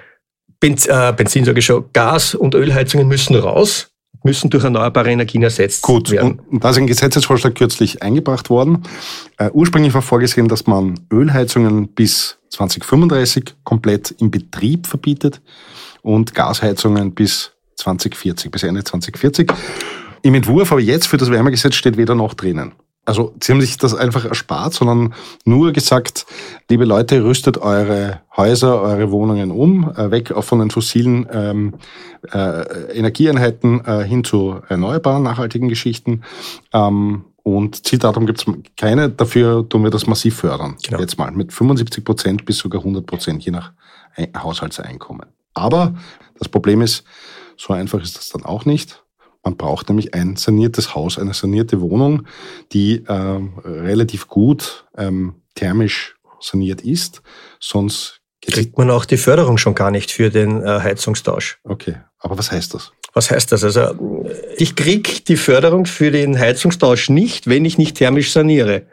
Benz, 0.59 0.87
äh, 0.87 1.13
Benzin 1.15 1.45
sage 1.45 1.59
ich 1.59 1.65
schon, 1.65 1.85
Gas- 1.93 2.35
und 2.35 2.55
Ölheizungen 2.55 3.07
müssen 3.07 3.35
raus, 3.35 3.91
müssen 4.23 4.49
durch 4.49 4.63
erneuerbare 4.63 5.11
Energien 5.11 5.43
ersetzt 5.43 5.81
Gut, 5.81 6.11
werden. 6.11 6.37
Gut, 6.37 6.47
und 6.49 6.63
da 6.63 6.69
ist 6.69 6.77
ein 6.77 6.87
Gesetzesvorschlag 6.87 7.55
kürzlich 7.55 8.01
eingebracht 8.01 8.49
worden. 8.49 8.83
Äh, 9.37 9.49
ursprünglich 9.51 9.93
war 9.93 10.01
vorgesehen, 10.01 10.47
dass 10.47 10.67
man 10.67 10.99
Ölheizungen 11.11 11.87
bis 11.89 12.37
2035 12.49 13.55
komplett 13.63 14.15
im 14.19 14.31
Betrieb 14.31 14.87
verbietet 14.87 15.41
und 16.01 16.33
Gasheizungen 16.33 17.13
bis 17.13 17.51
2040, 17.75 18.51
bis 18.51 18.63
Ende 18.63 18.83
2040. 18.83 19.51
Im 20.23 20.33
Entwurf 20.33 20.71
aber 20.71 20.81
jetzt 20.81 21.07
für 21.07 21.17
das 21.17 21.31
Wärmegesetz 21.31 21.75
steht 21.75 21.97
weder 21.97 22.15
noch 22.15 22.33
drinnen. 22.33 22.73
Also 23.07 23.33
sie 23.41 23.53
haben 23.53 23.61
sich 23.61 23.77
das 23.77 23.95
einfach 23.95 24.25
erspart, 24.25 24.73
sondern 24.73 25.13
nur 25.45 25.71
gesagt, 25.71 26.25
liebe 26.69 26.83
Leute, 26.83 27.23
rüstet 27.23 27.57
eure 27.57 28.19
Häuser, 28.35 28.81
eure 28.81 29.11
Wohnungen 29.11 29.49
um, 29.49 29.89
äh, 29.95 30.11
weg 30.11 30.33
von 30.37 30.59
den 30.59 30.71
fossilen 30.71 31.25
ähm, 31.31 31.75
äh, 32.33 32.63
Energieeinheiten 32.91 33.79
äh, 33.85 34.03
hin 34.03 34.25
zu 34.25 34.59
erneuerbaren, 34.67 35.23
nachhaltigen 35.23 35.69
Geschichten. 35.69 36.23
Ähm, 36.73 37.23
und 37.43 37.87
Zieldatum 37.87 38.25
gibt 38.25 38.45
es 38.45 38.53
keine, 38.75 39.09
dafür 39.09 39.67
tun 39.69 39.83
wir 39.83 39.89
das 39.89 40.05
massiv 40.05 40.35
fördern. 40.35 40.75
Genau. 40.83 40.99
Jetzt 40.99 41.17
mal 41.17 41.31
mit 41.31 41.53
75 41.53 42.03
Prozent 42.03 42.43
bis 42.43 42.57
sogar 42.57 42.81
100 42.81 43.05
Prozent, 43.05 43.41
je 43.45 43.53
nach 43.53 43.71
Haushaltseinkommen. 44.37 45.27
Aber 45.53 45.95
das 46.37 46.49
Problem 46.49 46.81
ist, 46.81 47.05
so 47.55 47.71
einfach 47.71 48.01
ist 48.01 48.17
das 48.17 48.27
dann 48.27 48.43
auch 48.43 48.65
nicht. 48.65 49.01
Man 49.43 49.57
braucht 49.57 49.89
nämlich 49.89 50.13
ein 50.13 50.35
saniertes 50.35 50.95
Haus, 50.95 51.17
eine 51.17 51.33
sanierte 51.33 51.81
Wohnung, 51.81 52.27
die 52.73 53.03
äh, 53.05 53.39
relativ 53.63 54.27
gut 54.27 54.85
ähm, 54.97 55.35
thermisch 55.55 56.15
saniert 56.39 56.81
ist. 56.81 57.21
Sonst 57.59 58.21
kriegt 58.41 58.77
man 58.77 58.91
auch 58.91 59.05
die 59.05 59.17
Förderung 59.17 59.57
schon 59.57 59.75
gar 59.75 59.91
nicht 59.91 60.11
für 60.11 60.29
den 60.29 60.61
äh, 60.61 60.79
Heizungstausch. 60.81 61.59
Okay, 61.63 61.97
aber 62.19 62.37
was 62.37 62.51
heißt 62.51 62.73
das? 62.73 62.91
Was 63.13 63.31
heißt 63.31 63.51
das? 63.51 63.63
Also 63.63 64.25
ich 64.57 64.75
krieg 64.75 65.25
die 65.25 65.37
Förderung 65.37 65.85
für 65.85 66.11
den 66.11 66.37
Heizungstausch 66.37 67.09
nicht, 67.09 67.47
wenn 67.47 67.65
ich 67.65 67.77
nicht 67.77 67.97
thermisch 67.97 68.31
saniere. 68.31 68.87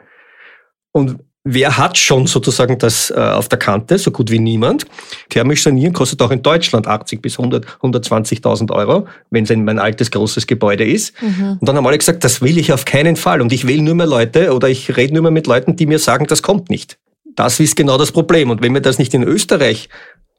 Und 0.91 1.19
wer 1.45 1.77
hat 1.77 1.97
schon 1.97 2.27
sozusagen 2.27 2.77
das 2.77 3.11
äh, 3.11 3.13
auf 3.13 3.47
der 3.47 3.59
Kante? 3.59 3.97
So 3.97 4.11
gut 4.11 4.31
wie 4.31 4.39
niemand. 4.39 4.85
Thermisch 5.29 5.63
sanieren 5.63 5.93
kostet 5.93 6.21
auch 6.21 6.31
in 6.31 6.41
Deutschland 6.41 6.87
80 6.87 7.21
bis 7.21 7.39
100, 7.39 7.65
120.000 7.81 8.71
Euro, 8.71 9.07
wenn 9.29 9.45
es 9.45 9.51
ein 9.51 9.79
altes 9.79 10.11
großes 10.11 10.47
Gebäude 10.47 10.83
ist. 10.83 11.13
Mhm. 11.21 11.57
Und 11.61 11.69
dann 11.69 11.77
haben 11.77 11.87
alle 11.87 11.97
gesagt, 11.97 12.23
das 12.23 12.41
will 12.41 12.57
ich 12.57 12.73
auf 12.73 12.83
keinen 12.83 13.15
Fall. 13.15 13.41
Und 13.41 13.53
ich 13.53 13.67
will 13.67 13.81
nur 13.81 13.95
mehr 13.95 14.07
Leute 14.07 14.53
oder 14.53 14.67
ich 14.67 14.97
rede 14.97 15.13
nur 15.13 15.21
mehr 15.21 15.31
mit 15.31 15.47
Leuten, 15.47 15.75
die 15.75 15.85
mir 15.85 15.99
sagen, 15.99 16.25
das 16.27 16.41
kommt 16.41 16.69
nicht. 16.69 16.97
Das 17.35 17.59
ist 17.59 17.75
genau 17.75 17.97
das 17.97 18.11
Problem. 18.11 18.49
Und 18.49 18.61
wenn 18.61 18.73
wir 18.73 18.81
das 18.81 18.97
nicht 18.97 19.13
in 19.13 19.23
Österreich 19.23 19.89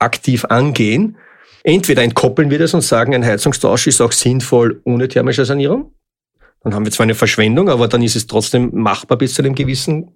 aktiv 0.01 0.45
angehen, 0.47 1.17
entweder 1.63 2.03
entkoppeln 2.03 2.51
wir 2.51 2.59
das 2.59 2.75
und 2.75 2.83
sagen, 2.83 3.15
ein 3.15 3.25
Heizungstausch 3.25 3.87
ist 3.87 4.01
auch 4.01 4.13
sinnvoll 4.13 4.81
ohne 4.85 5.07
thermische 5.07 5.45
Sanierung. 5.45 5.93
Dann 6.63 6.75
haben 6.75 6.85
wir 6.85 6.91
zwar 6.91 7.05
eine 7.05 7.15
Verschwendung, 7.15 7.69
aber 7.69 7.87
dann 7.87 8.03
ist 8.03 8.17
es 8.17 8.27
trotzdem 8.27 8.71
machbar 8.73 9.19
bis 9.19 9.35
zu 9.35 9.43
einem 9.43 9.55
gewissen 9.55 10.09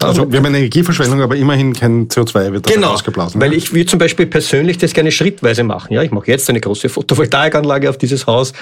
also 0.00 0.30
wir 0.30 0.38
haben 0.38 0.46
eine 0.46 0.58
Energieverschwendung, 0.58 1.22
aber 1.22 1.36
immerhin 1.36 1.72
kein 1.72 2.08
CO2 2.08 2.52
wird 2.52 2.66
genau, 2.66 2.92
ausgeblasen. 2.92 3.40
Weil 3.40 3.52
ich 3.52 3.72
würde 3.72 3.86
zum 3.86 3.98
Beispiel 3.98 4.26
persönlich 4.26 4.78
das 4.78 4.92
gerne 4.92 5.12
schrittweise 5.12 5.62
machen. 5.62 5.92
Ja, 5.92 6.02
ich 6.02 6.10
mache 6.10 6.26
jetzt 6.28 6.48
eine 6.50 6.60
große 6.60 6.88
Photovoltaikanlage 6.88 7.88
auf 7.88 7.98
dieses 7.98 8.26
Haus. 8.26 8.52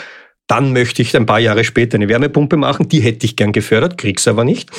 Dann 0.46 0.72
möchte 0.72 1.02
ich 1.02 1.16
ein 1.16 1.26
paar 1.26 1.38
Jahre 1.38 1.64
später 1.64 1.96
eine 1.96 2.08
Wärmepumpe 2.08 2.56
machen. 2.56 2.88
Die 2.88 3.00
hätte 3.00 3.24
ich 3.26 3.36
gern 3.36 3.52
gefördert, 3.52 3.96
krieg's 3.98 4.28
aber 4.28 4.44
nicht. 4.44 4.70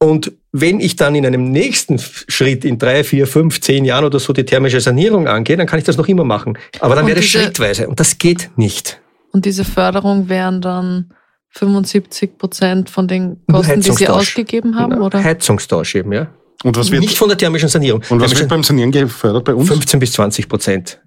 Und 0.00 0.32
wenn 0.52 0.80
ich 0.80 0.96
dann 0.96 1.14
in 1.14 1.26
einem 1.26 1.50
nächsten 1.50 1.98
Schritt 1.98 2.64
in 2.64 2.78
drei, 2.78 3.02
vier, 3.02 3.26
fünf, 3.26 3.60
zehn 3.60 3.84
Jahren 3.84 4.04
oder 4.04 4.20
so 4.20 4.32
die 4.32 4.44
thermische 4.44 4.80
Sanierung 4.80 5.26
angehe, 5.26 5.56
dann 5.56 5.66
kann 5.66 5.78
ich 5.78 5.84
das 5.84 5.96
noch 5.96 6.06
immer 6.06 6.24
machen. 6.24 6.56
Aber 6.80 6.94
dann 6.94 7.06
wäre 7.06 7.16
das 7.16 7.26
schrittweise. 7.26 7.88
Und 7.88 7.98
das 7.98 8.18
geht 8.18 8.50
nicht. 8.56 9.00
Und 9.32 9.44
diese 9.44 9.64
Förderung 9.64 10.28
wären 10.28 10.60
dann 10.60 11.12
75 11.50 12.38
Prozent 12.38 12.90
von 12.90 13.08
den 13.08 13.40
Kosten, 13.50 13.80
die 13.80 13.92
Sie 13.92 14.08
ausgegeben 14.08 14.76
haben? 14.76 15.00
Oder? 15.00 15.22
Heizungstausch 15.22 15.94
eben, 15.94 16.12
ja. 16.12 16.28
Und 16.64 16.76
was 16.76 16.90
wird, 16.90 17.02
Nicht 17.02 17.16
von 17.16 17.28
der 17.28 17.38
thermischen 17.38 17.68
Sanierung. 17.68 18.02
Und 18.08 18.20
was 18.20 18.36
wird 18.36 18.48
beim 18.48 18.64
Sanieren 18.64 18.90
gefördert 18.90 19.44
bei 19.44 19.54
uns? 19.54 19.68
15 19.68 20.00
bis 20.00 20.12
20 20.12 20.48
Prozent. 20.48 21.00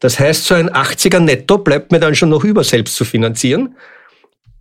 Das 0.00 0.18
heißt, 0.18 0.46
so 0.46 0.54
ein 0.54 0.70
80er 0.70 1.20
Netto 1.20 1.58
bleibt 1.58 1.92
mir 1.92 2.00
dann 2.00 2.14
schon 2.14 2.30
noch 2.30 2.42
über, 2.42 2.64
selbst 2.64 2.96
zu 2.96 3.04
finanzieren. 3.04 3.76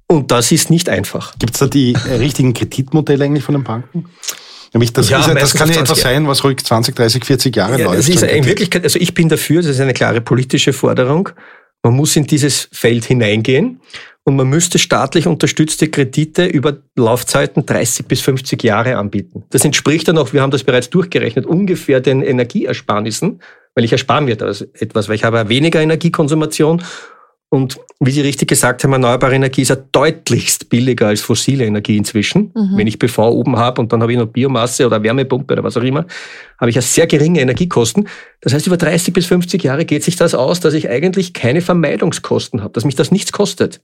Und 0.07 0.29
das 0.29 0.51
ist 0.51 0.69
nicht 0.69 0.89
einfach. 0.89 1.33
Gibt 1.39 1.53
es 1.53 1.59
da 1.59 1.67
die 1.67 1.93
äh, 1.93 2.15
richtigen 2.15 2.53
Kreditmodelle 2.53 3.23
eigentlich 3.23 3.45
von 3.45 3.55
den 3.55 3.63
Banken? 3.63 4.09
Nämlich 4.73 4.93
das, 4.93 5.09
ja, 5.09 5.19
ist, 5.19 5.27
das 5.29 5.53
kann 5.53 5.71
ja 5.71 5.81
etwas 5.81 6.01
sein, 6.01 6.27
was 6.27 6.43
ruhig 6.43 6.63
20, 6.63 6.95
30, 6.95 7.25
40 7.25 7.55
Jahre 7.55 7.79
ja, 7.79 7.85
läuft. 7.85 7.99
Das 7.99 8.09
ist 8.09 8.21
in 8.21 8.45
Wirklichkeit, 8.45 8.83
also 8.83 8.99
ich 8.99 9.13
bin 9.13 9.29
dafür, 9.29 9.61
das 9.61 9.71
ist 9.71 9.81
eine 9.81 9.93
klare 9.93 10.21
politische 10.21 10.73
Forderung. 10.73 11.29
Man 11.83 11.93
muss 11.93 12.15
in 12.15 12.27
dieses 12.27 12.69
Feld 12.71 13.05
hineingehen 13.05 13.81
und 14.23 14.35
man 14.35 14.47
müsste 14.47 14.77
staatlich 14.77 15.27
unterstützte 15.27 15.87
Kredite 15.87 16.45
über 16.45 16.77
Laufzeiten 16.95 17.65
30 17.65 18.05
bis 18.05 18.21
50 18.21 18.61
Jahre 18.63 18.97
anbieten. 18.97 19.43
Das 19.49 19.65
entspricht 19.65 20.07
dann 20.07 20.17
auch, 20.17 20.33
wir 20.33 20.41
haben 20.41 20.51
das 20.51 20.63
bereits 20.63 20.89
durchgerechnet, 20.89 21.45
ungefähr 21.45 22.01
den 22.01 22.21
Energieersparnissen, 22.21 23.41
weil 23.73 23.85
ich 23.85 23.91
erspare 23.91 24.21
mir 24.21 24.35
das 24.35 24.61
etwas, 24.61 25.07
weil 25.07 25.15
ich 25.15 25.23
habe 25.23 25.49
weniger 25.49 25.81
Energiekonsumation 25.81 26.83
und 27.53 27.81
wie 27.99 28.11
Sie 28.11 28.21
richtig 28.21 28.47
gesagt 28.47 28.81
haben, 28.81 28.93
erneuerbare 28.93 29.35
Energie 29.35 29.63
ist 29.63 29.69
ja 29.69 29.75
deutlichst 29.75 30.69
billiger 30.69 31.07
als 31.07 31.19
fossile 31.19 31.65
Energie 31.65 31.97
inzwischen. 31.97 32.53
Mhm. 32.55 32.77
Wenn 32.77 32.87
ich 32.87 32.97
PV 32.97 33.29
oben 33.29 33.57
habe 33.57 33.81
und 33.81 33.91
dann 33.91 34.01
habe 34.01 34.13
ich 34.13 34.17
noch 34.17 34.27
Biomasse 34.27 34.85
oder 34.85 35.03
Wärmepumpe 35.03 35.55
oder 35.55 35.63
was 35.63 35.75
auch 35.75 35.83
immer, 35.83 36.05
habe 36.57 36.69
ich 36.69 36.77
ja 36.77 36.81
sehr 36.81 37.07
geringe 37.07 37.41
Energiekosten. 37.41 38.07
Das 38.39 38.53
heißt, 38.53 38.67
über 38.67 38.77
30 38.77 39.13
bis 39.13 39.25
50 39.25 39.61
Jahre 39.63 39.83
geht 39.83 40.01
sich 40.05 40.15
das 40.15 40.33
aus, 40.33 40.61
dass 40.61 40.73
ich 40.73 40.89
eigentlich 40.89 41.33
keine 41.33 41.59
Vermeidungskosten 41.59 42.63
habe, 42.63 42.71
dass 42.71 42.85
mich 42.85 42.95
das 42.95 43.11
nichts 43.11 43.33
kostet. 43.33 43.81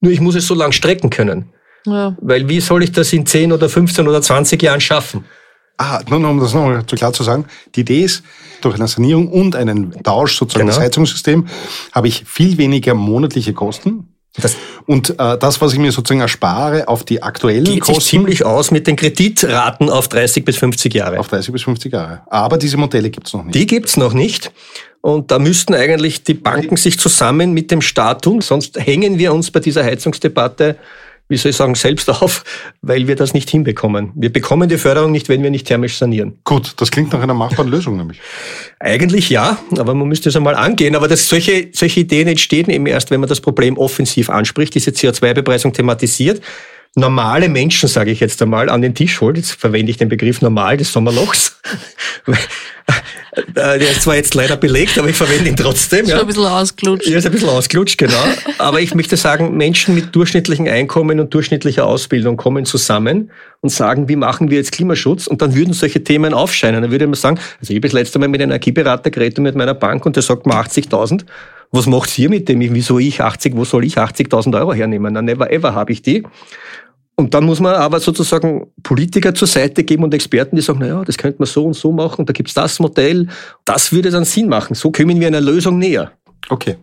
Nur 0.00 0.12
ich 0.12 0.20
muss 0.20 0.34
es 0.34 0.46
so 0.46 0.54
lang 0.54 0.72
strecken 0.72 1.10
können. 1.10 1.52
Ja. 1.86 2.16
Weil 2.20 2.48
wie 2.48 2.60
soll 2.60 2.82
ich 2.82 2.92
das 2.92 3.12
in 3.12 3.26
10 3.26 3.52
oder 3.52 3.68
15 3.68 4.06
oder 4.06 4.20
20 4.22 4.62
Jahren 4.62 4.80
schaffen? 4.80 5.24
Ah, 5.78 6.00
nur 6.08 6.18
um 6.28 6.40
das 6.40 6.54
nochmal 6.54 6.84
zu 6.86 6.96
klar 6.96 7.12
zu 7.12 7.22
sagen, 7.22 7.46
die 7.76 7.80
Idee 7.80 8.02
ist, 8.02 8.24
durch 8.60 8.74
eine 8.74 8.88
Sanierung 8.88 9.28
und 9.28 9.54
einen 9.54 10.02
Tausch 10.02 10.36
sozusagen 10.36 10.66
genau. 10.66 10.76
des 10.76 10.84
Heizungssystem 10.84 11.46
habe 11.92 12.08
ich 12.08 12.24
viel 12.26 12.58
weniger 12.58 12.94
monatliche 12.94 13.52
Kosten. 13.52 14.12
Das 14.36 14.56
und 14.86 15.10
äh, 15.18 15.38
das, 15.38 15.60
was 15.60 15.72
ich 15.72 15.78
mir 15.78 15.92
sozusagen 15.92 16.20
erspare 16.20 16.88
auf 16.88 17.04
die 17.04 17.22
aktuellen 17.22 17.64
geht 17.64 17.80
Kosten. 17.80 18.00
Sich 18.00 18.10
ziemlich 18.10 18.44
aus 18.44 18.70
mit 18.70 18.86
den 18.86 18.96
Kreditraten 18.96 19.90
auf 19.90 20.08
30 20.08 20.44
bis 20.44 20.56
50 20.56 20.94
Jahre. 20.94 21.18
Auf 21.18 21.28
30 21.28 21.52
bis 21.52 21.62
50 21.62 21.92
Jahre. 21.92 22.22
Aber 22.28 22.58
diese 22.58 22.76
Modelle 22.76 23.10
gibt 23.10 23.26
es 23.26 23.34
noch 23.34 23.44
nicht. 23.44 23.54
Die 23.54 23.66
gibt 23.66 23.88
es 23.88 23.96
noch 23.96 24.14
nicht. 24.14 24.50
Und 25.00 25.30
da 25.30 25.38
müssten 25.38 25.74
eigentlich 25.74 26.24
die 26.24 26.34
Banken 26.34 26.76
sich 26.76 26.98
zusammen 26.98 27.52
mit 27.52 27.70
dem 27.70 27.80
Staat 27.80 28.22
tun, 28.22 28.40
sonst 28.40 28.78
hängen 28.78 29.18
wir 29.18 29.32
uns 29.32 29.50
bei 29.50 29.60
dieser 29.60 29.84
Heizungsdebatte 29.84 30.76
wie 31.28 31.36
soll 31.36 31.50
ich 31.50 31.56
sagen, 31.56 31.74
selbst 31.74 32.08
auf, 32.08 32.42
weil 32.80 33.06
wir 33.06 33.14
das 33.14 33.34
nicht 33.34 33.50
hinbekommen. 33.50 34.12
Wir 34.14 34.32
bekommen 34.32 34.68
die 34.68 34.78
Förderung 34.78 35.12
nicht, 35.12 35.28
wenn 35.28 35.42
wir 35.42 35.50
nicht 35.50 35.66
thermisch 35.66 35.98
sanieren. 35.98 36.38
Gut, 36.44 36.72
das 36.78 36.90
klingt 36.90 37.12
nach 37.12 37.20
einer 37.20 37.34
machbaren 37.34 37.70
Lösung 37.70 37.96
nämlich. 37.96 38.20
Eigentlich 38.80 39.28
ja, 39.28 39.58
aber 39.76 39.94
man 39.94 40.08
müsste 40.08 40.30
es 40.30 40.36
einmal 40.36 40.54
angehen. 40.54 40.96
Aber 40.96 41.06
das, 41.06 41.28
solche, 41.28 41.68
solche 41.72 42.00
Ideen 42.00 42.28
entstehen 42.28 42.70
eben 42.70 42.86
erst, 42.86 43.10
wenn 43.10 43.20
man 43.20 43.28
das 43.28 43.40
Problem 43.40 43.76
offensiv 43.76 44.30
anspricht, 44.30 44.74
diese 44.74 44.90
CO2-Bepreisung 44.90 45.72
thematisiert 45.72 46.40
normale 46.98 47.48
Menschen, 47.48 47.88
sage 47.88 48.10
ich 48.10 48.20
jetzt 48.20 48.40
einmal, 48.42 48.68
an 48.68 48.82
den 48.82 48.94
Tisch 48.94 49.20
holt. 49.20 49.36
Jetzt 49.36 49.52
verwende 49.52 49.90
ich 49.90 49.96
den 49.96 50.08
Begriff 50.08 50.42
normal 50.42 50.76
des 50.76 50.92
Sommerlochs. 50.92 51.60
Äh, 53.54 53.78
der 53.78 53.90
ist 53.90 54.02
zwar 54.02 54.16
jetzt 54.16 54.34
leider 54.34 54.56
belegt, 54.56 54.98
aber 54.98 55.08
ich 55.08 55.16
verwende 55.16 55.48
ihn 55.48 55.56
trotzdem. 55.56 56.04
Ist 56.04 56.10
ja. 56.10 56.20
ein 56.20 56.26
bisschen 56.26 56.46
ausgelutscht. 56.46 57.06
Ja, 57.06 57.18
ist 57.18 57.26
ein 57.26 57.32
bisschen 57.32 57.48
ausgelutscht, 57.48 57.98
genau. 57.98 58.24
Aber 58.58 58.80
ich 58.80 58.94
möchte 58.94 59.16
sagen, 59.16 59.56
Menschen 59.56 59.94
mit 59.94 60.14
durchschnittlichen 60.14 60.68
Einkommen 60.68 61.20
und 61.20 61.32
durchschnittlicher 61.32 61.86
Ausbildung 61.86 62.36
kommen 62.36 62.64
zusammen 62.64 63.30
und 63.60 63.70
sagen, 63.70 64.08
wie 64.08 64.16
machen 64.16 64.50
wir 64.50 64.58
jetzt 64.58 64.72
Klimaschutz? 64.72 65.26
Und 65.26 65.42
dann 65.42 65.54
würden 65.54 65.72
solche 65.72 66.02
Themen 66.02 66.34
aufscheinen. 66.34 66.82
Dann 66.82 66.90
würde 66.90 67.06
man 67.06 67.14
sagen, 67.14 67.38
also 67.60 67.70
ich 67.72 67.76
habe 67.76 67.80
das 67.82 67.92
letzte 67.92 68.18
Mal 68.18 68.28
mit 68.28 68.40
einem 68.40 68.50
Energieberater 68.50 69.10
geredet 69.10 69.38
mit 69.38 69.54
meiner 69.54 69.74
Bank 69.74 70.04
und 70.06 70.16
der 70.16 70.22
sagt 70.22 70.46
mir 70.46 70.54
80.000. 70.54 71.24
Was 71.70 71.86
macht 71.86 72.18
ihr 72.18 72.30
mit 72.30 72.48
dem? 72.48 72.60
Wieso 72.60 72.98
ich 72.98 73.20
80, 73.20 73.54
wo 73.54 73.64
soll 73.64 73.84
ich 73.84 73.98
80.000 73.98 74.58
Euro 74.58 74.72
hernehmen? 74.72 75.12
Na, 75.12 75.20
never 75.20 75.52
ever 75.52 75.74
habe 75.74 75.92
ich 75.92 76.02
die. 76.02 76.24
Und 77.18 77.34
dann 77.34 77.42
muss 77.42 77.58
man 77.58 77.74
aber 77.74 77.98
sozusagen 77.98 78.68
Politiker 78.84 79.34
zur 79.34 79.48
Seite 79.48 79.82
geben 79.82 80.04
und 80.04 80.14
Experten, 80.14 80.54
die 80.54 80.62
sagen, 80.62 80.78
naja, 80.78 81.02
das 81.04 81.18
könnte 81.18 81.40
man 81.40 81.46
so 81.46 81.66
und 81.66 81.74
so 81.74 81.90
machen, 81.90 82.24
da 82.24 82.32
gibt's 82.32 82.54
das 82.54 82.78
Modell. 82.78 83.26
Das 83.64 83.90
würde 83.90 84.10
dann 84.10 84.24
Sinn 84.24 84.48
machen. 84.48 84.74
So 84.76 84.92
kommen 84.92 85.18
wir 85.18 85.26
einer 85.26 85.40
Lösung 85.40 85.80
näher. 85.80 86.12
Okay. 86.48 86.76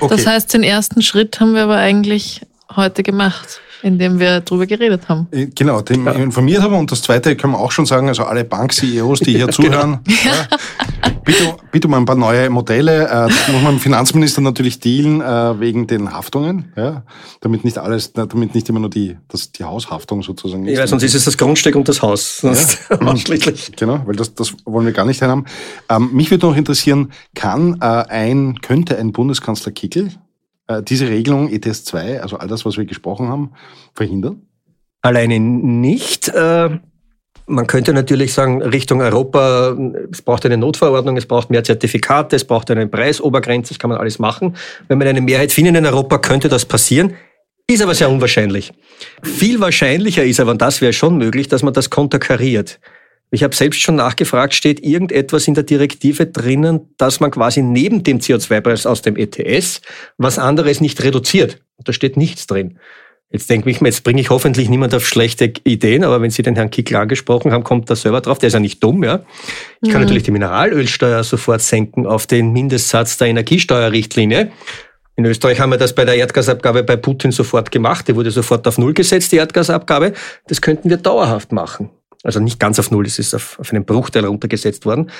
okay. 0.00 0.14
Das 0.14 0.28
heißt, 0.28 0.54
den 0.54 0.62
ersten 0.62 1.02
Schritt 1.02 1.40
haben 1.40 1.54
wir 1.54 1.64
aber 1.64 1.76
eigentlich 1.76 2.42
heute 2.76 3.02
gemacht 3.02 3.60
in 3.82 3.98
dem 3.98 4.18
wir 4.18 4.40
darüber 4.40 4.66
geredet 4.66 5.08
haben. 5.08 5.26
Äh, 5.32 5.46
genau, 5.46 5.80
dem 5.80 6.06
ja. 6.06 6.12
informiert 6.12 6.62
haben. 6.62 6.74
Und 6.74 6.90
das 6.92 7.02
Zweite 7.02 7.36
können 7.36 7.54
wir 7.54 7.58
auch 7.58 7.72
schon 7.72 7.86
sagen, 7.86 8.08
also 8.08 8.24
alle 8.24 8.44
Bank-CEOs, 8.44 9.20
die 9.20 9.32
hier 9.32 9.46
genau. 9.46 9.52
zuhören, 9.52 10.00
ja, 10.24 11.12
bitte, 11.24 11.56
bitte 11.70 11.88
um 11.88 11.94
ein 11.94 12.04
paar 12.04 12.16
neue 12.16 12.48
Modelle. 12.48 13.08
Äh, 13.08 13.24
muss 13.24 13.62
man 13.62 13.62
mit 13.62 13.72
dem 13.72 13.78
Finanzminister 13.80 14.40
natürlich 14.40 14.78
dealen 14.80 15.20
äh, 15.20 15.60
wegen 15.60 15.86
den 15.86 16.12
Haftungen, 16.12 16.72
ja, 16.76 17.02
damit 17.40 17.64
nicht 17.64 17.78
alles, 17.78 18.12
damit 18.12 18.54
nicht 18.54 18.68
immer 18.68 18.80
nur 18.80 18.90
die, 18.90 19.16
das, 19.28 19.52
die 19.52 19.64
Haushaftung 19.64 20.22
sozusagen 20.22 20.66
ist. 20.66 20.78
Ja, 20.78 20.86
sonst 20.86 21.02
ist 21.02 21.14
es 21.14 21.24
das 21.24 21.36
Grundstück 21.36 21.74
und 21.74 21.88
das 21.88 22.02
Haus. 22.02 22.38
Sonst 22.38 22.78
ja. 22.90 23.00
ausschließlich. 23.00 23.72
Genau, 23.76 24.02
weil 24.06 24.16
das, 24.16 24.34
das 24.34 24.54
wollen 24.64 24.86
wir 24.86 24.92
gar 24.92 25.06
nicht 25.06 25.22
haben. 25.22 25.44
Ähm, 25.88 26.10
mich 26.12 26.30
würde 26.30 26.46
noch 26.46 26.56
interessieren, 26.56 27.12
kann 27.34 27.80
ein, 27.80 28.60
könnte 28.60 28.98
ein 28.98 29.12
Bundeskanzler 29.12 29.72
Kickel 29.72 30.10
äh, 30.66 30.82
diese 30.82 31.08
Regelung 31.08 31.48
ETS 31.48 31.84
2, 31.84 32.22
also 32.22 32.36
all 32.36 32.48
das, 32.48 32.64
was 32.64 32.76
wir 32.76 32.84
gesprochen 32.84 33.28
haben, 33.28 33.52
verhindern? 33.94 34.42
Alleine 35.00 35.40
nicht. 35.40 36.28
Äh, 36.28 36.78
man 37.46 37.66
könnte 37.66 37.92
natürlich 37.92 38.32
sagen, 38.32 38.62
Richtung 38.62 39.00
Europa, 39.00 39.76
es 40.10 40.22
braucht 40.22 40.46
eine 40.46 40.56
Notverordnung, 40.56 41.16
es 41.16 41.26
braucht 41.26 41.50
mehr 41.50 41.64
Zertifikate, 41.64 42.36
es 42.36 42.44
braucht 42.44 42.70
eine 42.70 42.86
Preisobergrenze, 42.86 43.70
das 43.70 43.78
kann 43.78 43.90
man 43.90 43.98
alles 43.98 44.18
machen. 44.18 44.56
Wenn 44.88 44.98
man 44.98 45.08
eine 45.08 45.20
Mehrheit 45.20 45.52
findet 45.52 45.76
in 45.76 45.86
Europa, 45.86 46.18
könnte 46.18 46.48
das 46.48 46.64
passieren. 46.64 47.14
Ist 47.68 47.82
aber 47.82 47.94
sehr 47.94 48.10
unwahrscheinlich. 48.10 48.72
Viel 49.22 49.60
wahrscheinlicher 49.60 50.24
ist 50.24 50.40
aber, 50.40 50.52
und 50.52 50.62
das 50.62 50.80
wäre 50.80 50.92
schon 50.92 51.16
möglich, 51.16 51.48
dass 51.48 51.62
man 51.62 51.72
das 51.72 51.90
konterkariert. 51.90 52.80
Ich 53.34 53.42
habe 53.42 53.56
selbst 53.56 53.80
schon 53.80 53.96
nachgefragt, 53.96 54.52
steht 54.52 54.84
irgendetwas 54.84 55.48
in 55.48 55.54
der 55.54 55.64
Direktive 55.64 56.26
drinnen, 56.26 56.94
dass 56.98 57.18
man 57.18 57.30
quasi 57.30 57.62
neben 57.62 58.04
dem 58.04 58.18
CO2-Preis 58.18 58.84
aus 58.84 59.00
dem 59.00 59.16
ETS 59.16 59.80
was 60.18 60.38
anderes 60.38 60.82
nicht 60.82 61.02
reduziert? 61.02 61.58
Da 61.82 61.94
steht 61.94 62.18
nichts 62.18 62.46
drin. 62.46 62.78
Jetzt 63.30 63.48
denke 63.48 63.70
ich 63.70 63.80
mir, 63.80 63.88
jetzt 63.88 64.04
bringe 64.04 64.20
ich 64.20 64.28
hoffentlich 64.28 64.68
niemand 64.68 64.94
auf 64.94 65.08
schlechte 65.08 65.50
Ideen, 65.64 66.04
aber 66.04 66.20
wenn 66.20 66.28
Sie 66.28 66.42
den 66.42 66.56
Herrn 66.56 66.68
Kickl 66.68 66.94
angesprochen 66.94 67.52
haben, 67.52 67.64
kommt 67.64 67.88
der 67.88 67.96
selber 67.96 68.20
drauf. 68.20 68.38
Der 68.38 68.48
ist 68.48 68.52
ja 68.52 68.60
nicht 68.60 68.84
dumm, 68.84 69.02
ja. 69.02 69.24
Ich 69.80 69.88
kann 69.88 70.02
mhm. 70.02 70.04
natürlich 70.04 70.24
die 70.24 70.30
Mineralölsteuer 70.30 71.24
sofort 71.24 71.62
senken 71.62 72.06
auf 72.06 72.26
den 72.26 72.52
Mindestsatz 72.52 73.16
der 73.16 73.28
Energiesteuerrichtlinie. 73.28 74.52
In 75.16 75.24
Österreich 75.24 75.58
haben 75.58 75.70
wir 75.70 75.78
das 75.78 75.94
bei 75.94 76.04
der 76.04 76.16
Erdgasabgabe 76.16 76.82
bei 76.82 76.96
Putin 76.96 77.32
sofort 77.32 77.70
gemacht. 77.70 78.08
Die 78.08 78.14
wurde 78.14 78.30
sofort 78.30 78.68
auf 78.68 78.76
Null 78.76 78.92
gesetzt, 78.92 79.32
die 79.32 79.36
Erdgasabgabe. 79.36 80.12
Das 80.48 80.60
könnten 80.60 80.90
wir 80.90 80.98
dauerhaft 80.98 81.52
machen. 81.52 81.88
Also 82.22 82.40
nicht 82.40 82.60
ganz 82.60 82.78
auf 82.78 82.90
Null, 82.90 83.06
es 83.06 83.18
ist 83.18 83.34
auf, 83.34 83.58
auf 83.58 83.72
einen 83.72 83.84
Bruchteil 83.84 84.24
runtergesetzt 84.24 84.86
worden. 84.86 85.10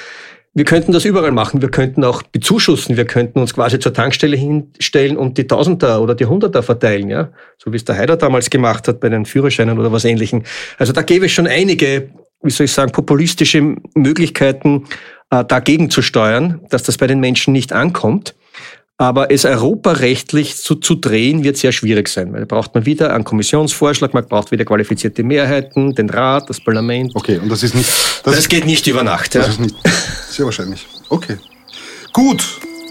wir 0.54 0.64
könnten 0.64 0.92
das 0.92 1.04
überall 1.04 1.32
machen. 1.32 1.62
Wir 1.62 1.70
könnten 1.70 2.04
auch 2.04 2.22
bezuschussen. 2.22 2.96
Wir 2.96 3.06
könnten 3.06 3.38
uns 3.38 3.54
quasi 3.54 3.78
zur 3.78 3.94
Tankstelle 3.94 4.36
hinstellen 4.36 5.16
und 5.16 5.38
die 5.38 5.46
Tausender 5.46 6.02
oder 6.02 6.14
die 6.14 6.26
Hunderter 6.26 6.62
verteilen, 6.62 7.08
ja. 7.08 7.30
So 7.58 7.72
wie 7.72 7.76
es 7.76 7.84
der 7.84 7.96
Heider 7.96 8.16
damals 8.16 8.50
gemacht 8.50 8.86
hat 8.86 9.00
bei 9.00 9.08
den 9.08 9.24
Führerscheinen 9.24 9.78
oder 9.78 9.92
was 9.92 10.04
ähnlichem. 10.04 10.42
Also 10.78 10.92
da 10.92 11.02
gäbe 11.02 11.26
es 11.26 11.32
schon 11.32 11.46
einige, 11.46 12.10
wie 12.42 12.50
soll 12.50 12.66
ich 12.66 12.72
sagen, 12.72 12.92
populistische 12.92 13.76
Möglichkeiten, 13.94 14.84
äh, 15.30 15.44
dagegen 15.44 15.88
zu 15.88 16.02
steuern, 16.02 16.60
dass 16.68 16.82
das 16.82 16.98
bei 16.98 17.06
den 17.06 17.20
Menschen 17.20 17.52
nicht 17.52 17.72
ankommt. 17.72 18.34
Aber 18.98 19.30
es 19.30 19.44
europarechtlich 19.44 20.56
zu, 20.56 20.76
zu 20.76 20.94
drehen, 20.94 21.42
wird 21.42 21.56
sehr 21.56 21.72
schwierig 21.72 22.08
sein, 22.08 22.32
weil 22.32 22.40
da 22.40 22.46
braucht 22.46 22.74
man 22.74 22.86
wieder 22.86 23.12
einen 23.12 23.24
Kommissionsvorschlag, 23.24 24.14
man 24.14 24.26
braucht 24.26 24.52
wieder 24.52 24.64
qualifizierte 24.64 25.24
Mehrheiten, 25.24 25.94
den 25.94 26.08
Rat, 26.08 26.48
das 26.48 26.60
Parlament. 26.60 27.10
Okay, 27.14 27.38
und 27.38 27.48
das 27.48 27.62
ist 27.62 27.74
nicht. 27.74 27.90
Das, 28.24 28.36
das 28.36 28.48
geht 28.48 28.64
nicht 28.64 28.86
über 28.86 29.02
Nacht. 29.02 29.34
Das 29.34 29.46
ja. 29.46 29.52
ist 29.52 29.60
nicht. 29.60 29.74
Sehr 30.30 30.44
wahrscheinlich. 30.44 30.86
Okay. 31.08 31.36
Gut, 32.12 32.44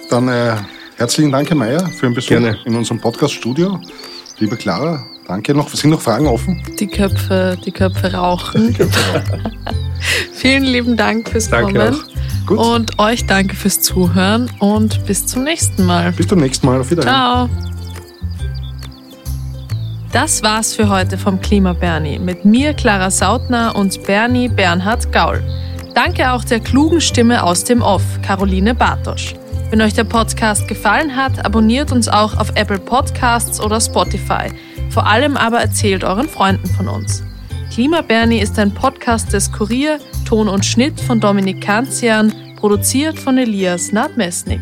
dann 0.09 0.27
äh, 0.27 0.55
herzlichen 0.97 1.31
Dank, 1.31 1.49
Herr 1.49 1.57
Mayer, 1.57 1.87
für 1.87 2.07
den 2.07 2.15
Besuch 2.15 2.29
Gerne. 2.29 2.57
in 2.65 2.75
unserem 2.75 2.99
Podcast-Studio. 2.99 3.79
Liebe 4.39 4.57
Clara, 4.57 5.05
danke. 5.27 5.53
Noch, 5.53 5.69
sind 5.69 5.91
noch 5.91 6.01
Fragen 6.01 6.27
offen? 6.27 6.61
Die 6.79 6.87
Köpfe, 6.87 7.57
die 7.63 7.71
Köpfe 7.71 8.11
rauchen. 8.11 8.69
Die 8.69 8.73
Köpfe 8.73 8.99
rauchen. 9.13 9.57
Vielen 10.33 10.63
lieben 10.63 10.97
Dank 10.97 11.29
fürs 11.29 11.49
danke 11.49 11.73
Kommen. 11.73 11.93
Auch. 11.93 12.10
Gut. 12.45 12.57
Und 12.57 12.99
euch 12.99 13.25
danke 13.25 13.55
fürs 13.55 13.81
Zuhören 13.81 14.49
und 14.59 15.05
bis 15.05 15.25
zum 15.25 15.43
nächsten 15.43 15.85
Mal. 15.85 16.11
Bis 16.11 16.27
zum 16.27 16.39
nächsten 16.39 16.65
Mal. 16.65 16.81
Auf 16.81 16.91
Wiedersehen. 16.91 17.11
Ciao. 17.13 17.49
Das 20.11 20.43
war's 20.43 20.73
für 20.75 20.89
heute 20.89 21.17
vom 21.17 21.39
Klima 21.39 21.71
Bernie 21.71 22.19
mit 22.19 22.43
mir, 22.43 22.73
Clara 22.73 23.09
Sautner 23.09 23.75
und 23.77 24.03
Bernie 24.03 24.49
Bernhard 24.49 25.11
Gaul. 25.13 25.41
Danke 25.93 26.33
auch 26.33 26.43
der 26.43 26.59
klugen 26.59 26.99
Stimme 26.99 27.43
aus 27.43 27.63
dem 27.63 27.81
Off, 27.81 28.03
Caroline 28.21 28.75
Bartosch. 28.75 29.35
Wenn 29.69 29.81
euch 29.81 29.93
der 29.93 30.03
Podcast 30.03 30.67
gefallen 30.67 31.15
hat, 31.15 31.45
abonniert 31.45 31.93
uns 31.93 32.09
auch 32.09 32.35
auf 32.37 32.51
Apple 32.55 32.79
Podcasts 32.79 33.61
oder 33.61 33.79
Spotify. 33.79 34.51
Vor 34.89 35.07
allem 35.07 35.37
aber 35.37 35.61
erzählt 35.61 36.03
euren 36.03 36.27
Freunden 36.27 36.67
von 36.67 36.89
uns. 36.89 37.23
Klima 37.73 38.01
Bernie 38.01 38.39
ist 38.39 38.59
ein 38.59 38.73
Podcast 38.73 39.31
des 39.31 39.49
Kurier, 39.49 39.99
Ton 40.31 40.47
und 40.47 40.65
Schnitt 40.65 40.97
von 40.97 41.19
Dominik 41.19 41.59
Kanzian, 41.59 42.33
produziert 42.55 43.19
von 43.19 43.37
Elias 43.37 43.91
Nadmesnik. 43.91 44.61